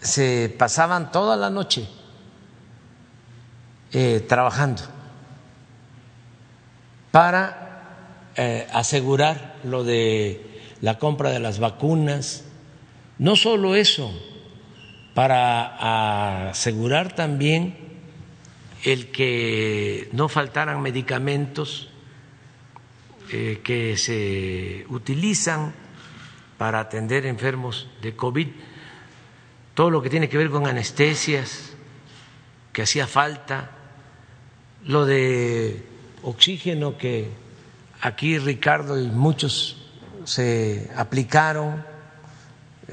[0.00, 1.88] se pasaban toda la noche
[3.92, 4.82] eh, trabajando
[7.10, 12.44] para eh, asegurar lo de la compra de las vacunas.
[13.18, 14.12] No solo eso,
[15.14, 17.76] para asegurar también
[18.84, 21.88] el que no faltaran medicamentos
[23.30, 25.72] eh, que se utilizan
[26.58, 28.48] para atender enfermos de COVID,
[29.74, 31.74] todo lo que tiene que ver con anestesias,
[32.72, 33.70] que hacía falta,
[34.84, 35.82] lo de
[36.22, 37.28] oxígeno que
[38.00, 39.76] aquí Ricardo y muchos
[40.24, 41.84] se aplicaron,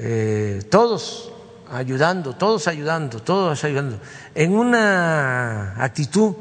[0.02, 1.30] eh, todos
[1.70, 4.00] ayudando, todos ayudando, todos ayudando,
[4.34, 6.36] en una actitud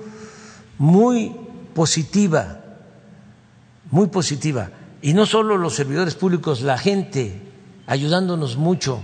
[0.77, 1.35] muy
[1.73, 2.61] positiva,
[3.91, 4.69] muy positiva.
[5.01, 7.41] Y no solo los servidores públicos, la gente
[7.85, 9.01] ayudándonos mucho.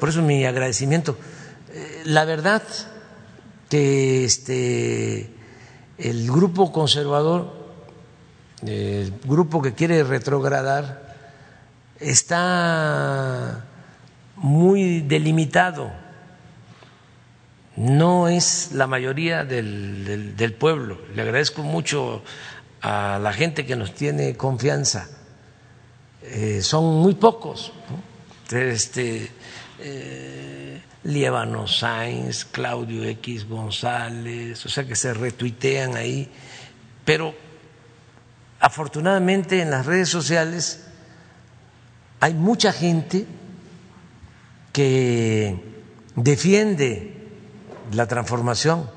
[0.00, 1.18] Por eso mi agradecimiento.
[1.72, 2.62] Eh, la verdad
[3.68, 5.30] que este,
[5.98, 7.52] el grupo conservador,
[8.62, 11.05] el grupo que quiere retrogradar,
[12.00, 13.64] está
[14.36, 15.92] muy delimitado.
[17.76, 20.98] No es la mayoría del, del pueblo.
[21.14, 22.22] Le agradezco mucho
[22.80, 25.08] a la gente que nos tiene confianza.
[26.22, 27.72] Eh, son muy pocos.
[28.50, 29.30] Este,
[29.80, 30.80] eh,
[31.66, 36.28] Sainz, Claudio X González, o sea que se retuitean ahí,
[37.04, 37.34] pero
[38.58, 40.85] afortunadamente en las redes sociales
[42.20, 43.26] hay mucha gente
[44.72, 45.56] que
[46.14, 47.28] defiende
[47.92, 48.90] la transformación,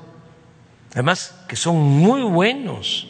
[0.92, 3.06] además que son muy buenos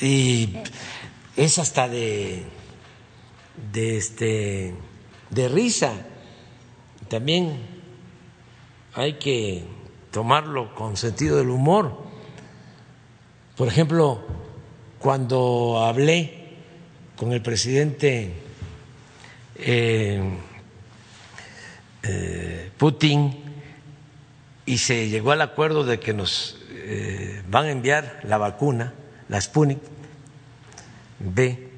[0.00, 0.56] y
[1.36, 2.44] es hasta de,
[3.72, 4.74] de, este,
[5.30, 5.92] de risa.
[7.08, 7.56] También
[8.94, 9.64] hay que
[10.10, 12.02] tomarlo con sentido del humor.
[13.56, 14.20] Por ejemplo,
[14.98, 16.41] cuando hablé
[17.22, 18.32] con el presidente
[19.54, 20.20] eh,
[22.02, 23.44] eh, Putin
[24.66, 28.92] y se llegó al acuerdo de que nos eh, van a enviar la vacuna,
[29.28, 29.78] la Sputnik,
[31.20, 31.68] B,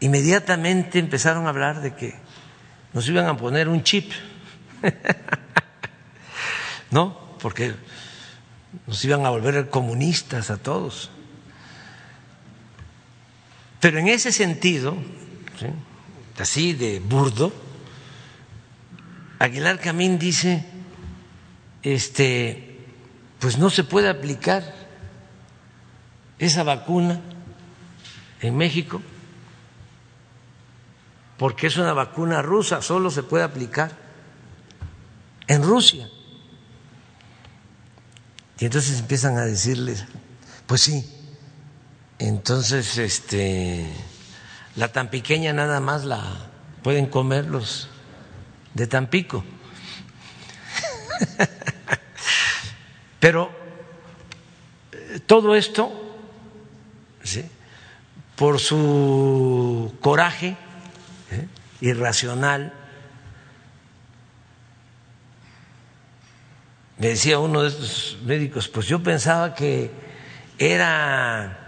[0.00, 2.14] inmediatamente empezaron a hablar de que
[2.94, 4.10] nos iban a poner un chip,
[6.90, 7.36] ¿no?
[7.42, 7.74] Porque
[8.86, 11.10] nos iban a volver comunistas a todos.
[13.80, 14.96] Pero en ese sentido,
[16.38, 17.52] así de burdo,
[19.38, 20.64] Aguilar Camín dice,
[21.82, 22.78] este,
[23.38, 24.62] pues no se puede aplicar
[26.38, 27.20] esa vacuna
[28.40, 29.00] en México
[31.40, 33.96] porque es una vacuna rusa, solo se puede aplicar
[35.46, 36.06] en Rusia.
[38.58, 40.04] Y entonces empiezan a decirles,
[40.66, 41.19] pues sí,
[42.20, 43.86] entonces este
[44.76, 46.22] la tan pequeña nada más la
[46.82, 47.88] pueden comer los
[48.74, 49.42] de Tampico.
[53.20, 53.50] Pero
[54.92, 55.90] eh, todo esto
[57.22, 57.44] ¿sí?
[58.36, 60.56] por su coraje
[61.30, 61.46] ¿eh?
[61.80, 62.72] irracional,
[66.98, 69.90] me decía uno de estos médicos, pues yo pensaba que
[70.58, 71.59] era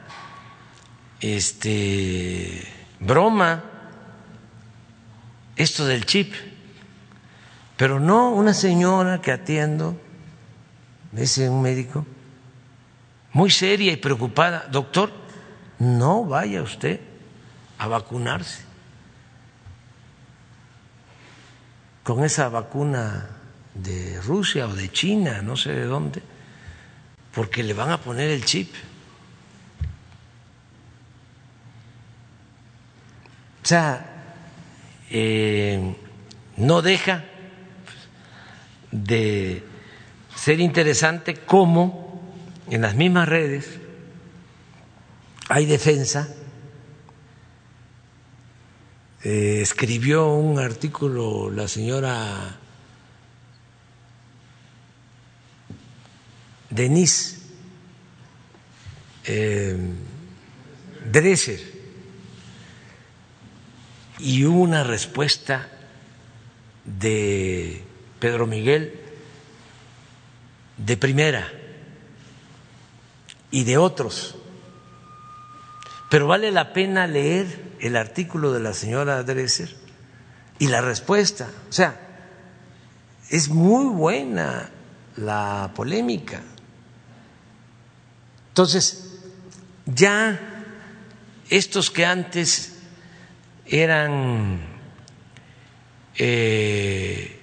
[1.23, 2.66] este
[3.01, 3.65] broma
[5.57, 6.35] esto del chip,
[7.77, 9.99] pero no una señora que atiendo,
[11.12, 12.07] dice un médico,
[13.32, 15.12] muy seria y preocupada, doctor,
[15.78, 17.01] no vaya usted
[17.78, 18.65] a vacunarse
[22.03, 23.28] con esa vacuna
[23.74, 26.23] de Rusia o de China, no sé de dónde,
[27.35, 28.74] porque le van a poner el chip.
[33.63, 34.25] O sea,
[35.11, 35.95] eh,
[36.57, 37.25] no deja
[38.91, 39.63] de
[40.35, 42.21] ser interesante cómo
[42.69, 43.79] en las mismas redes
[45.49, 46.29] hay defensa.
[49.23, 52.59] Eh, escribió un artículo la señora
[56.71, 57.39] Denise
[59.25, 59.77] eh,
[61.13, 61.72] Dresser
[64.23, 65.69] y una respuesta
[66.85, 67.82] de
[68.20, 69.01] Pedro Miguel
[70.77, 71.51] de primera
[73.51, 74.36] y de otros.
[76.09, 79.74] Pero vale la pena leer el artículo de la señora Dresser
[80.59, 81.49] y la respuesta.
[81.69, 81.99] O sea,
[83.28, 84.70] es muy buena
[85.16, 86.43] la polémica.
[88.49, 89.19] Entonces,
[89.86, 90.39] ya
[91.51, 92.72] estos que antes
[93.73, 94.61] eran
[96.19, 97.40] eh,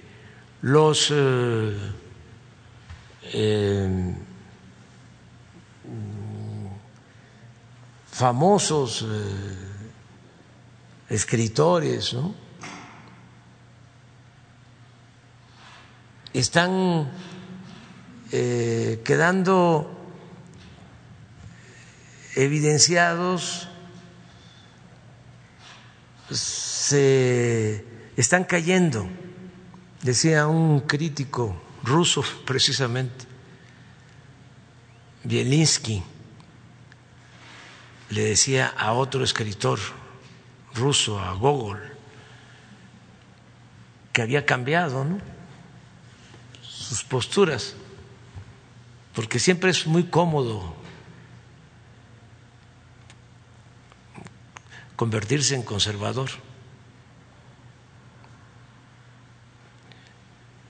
[0.62, 1.76] los eh,
[3.32, 4.14] eh,
[8.12, 9.04] famosos
[11.08, 12.32] escritores, ¿no?
[16.32, 17.10] Están
[18.30, 19.90] quedando
[22.36, 23.69] evidenciados
[26.30, 27.84] se
[28.16, 29.08] están cayendo,
[30.02, 33.26] decía un crítico ruso precisamente,
[35.24, 36.02] Bielinski,
[38.10, 39.78] le decía a otro escritor
[40.74, 41.80] ruso, a Gogol,
[44.12, 45.06] que había cambiado
[46.62, 47.74] sus posturas,
[49.14, 50.79] porque siempre es muy cómodo
[55.00, 56.28] convertirse en conservador.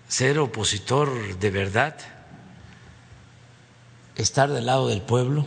[0.06, 1.96] Ser opositor de verdad,
[4.14, 5.46] estar del lado del pueblo,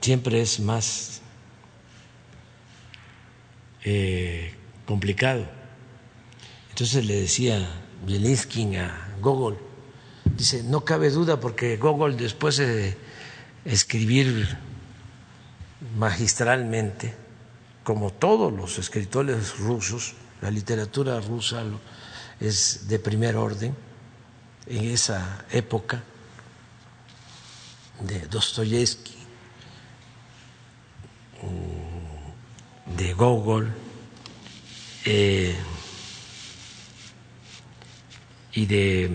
[0.00, 1.22] siempre es más
[3.84, 4.56] eh,
[4.86, 5.46] complicado.
[6.70, 7.64] Entonces le decía
[8.04, 9.56] Bielinski a Gogol,
[10.36, 12.96] dice, no cabe duda porque Gogol después de
[13.64, 14.65] escribir
[15.96, 17.14] magistralmente,
[17.84, 21.62] como todos los escritores rusos, la literatura rusa
[22.40, 23.74] es de primer orden
[24.66, 26.02] en esa época
[28.00, 29.14] de Dostoyevsky,
[31.42, 33.72] mm, de Gogol
[35.04, 35.56] eh,
[38.52, 39.10] y de,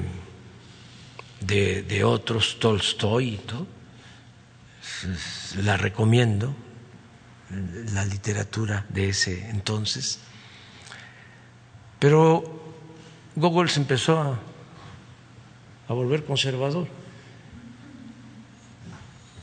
[1.42, 3.38] de, otros, Tolstoy y
[5.64, 6.54] la recomiendo,
[7.94, 10.20] la literatura de ese entonces.
[12.00, 12.44] Pero
[13.36, 14.40] Gogol se empezó a,
[15.88, 16.88] a volver conservador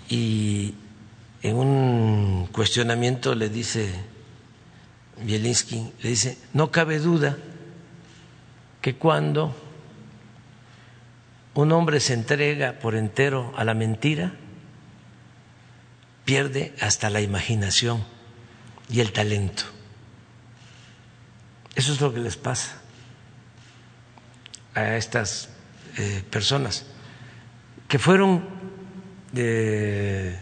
[0.09, 0.75] y
[1.43, 3.93] en un cuestionamiento le dice
[5.23, 7.37] Bielinski, le dice, no cabe duda
[8.81, 9.55] que cuando
[11.55, 14.33] un hombre se entrega por entero a la mentira,
[16.29, 18.05] pierde hasta la imaginación
[18.91, 19.63] y el talento.
[21.75, 22.83] Eso es lo que les pasa
[24.75, 25.49] a estas
[25.97, 26.85] eh, personas
[27.89, 28.45] que fueron
[29.35, 30.39] eh,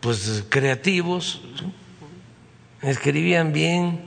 [0.00, 1.40] pues creativos,
[2.82, 4.00] escribían bien,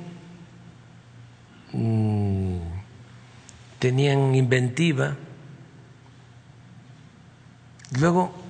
[1.71, 2.57] mm,
[3.79, 5.15] tenían inventiva,
[7.97, 8.44] luego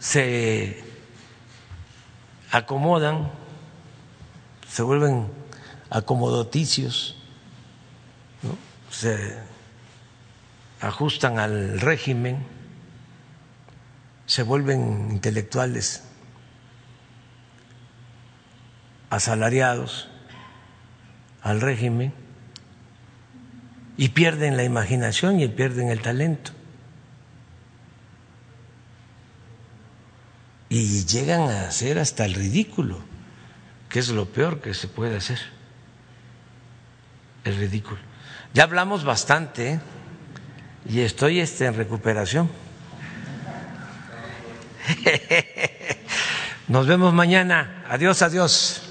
[0.00, 0.82] se
[2.50, 3.30] acomodan,
[4.66, 5.28] se vuelven
[5.90, 7.16] acomodoticios,
[8.90, 9.38] se
[10.80, 12.44] ajustan al régimen,
[14.26, 16.04] se vuelven intelectuales
[19.10, 20.08] asalariados
[21.42, 22.14] al régimen
[23.96, 26.52] y pierden la imaginación y pierden el talento.
[30.70, 33.00] Y llegan a hacer hasta el ridículo,
[33.90, 35.40] que es lo peor que se puede hacer,
[37.44, 37.98] el ridículo.
[38.54, 39.80] Ya hablamos bastante ¿eh?
[40.88, 42.48] y estoy este, en recuperación.
[46.68, 47.84] Nos vemos mañana.
[47.88, 48.89] Adiós, adiós.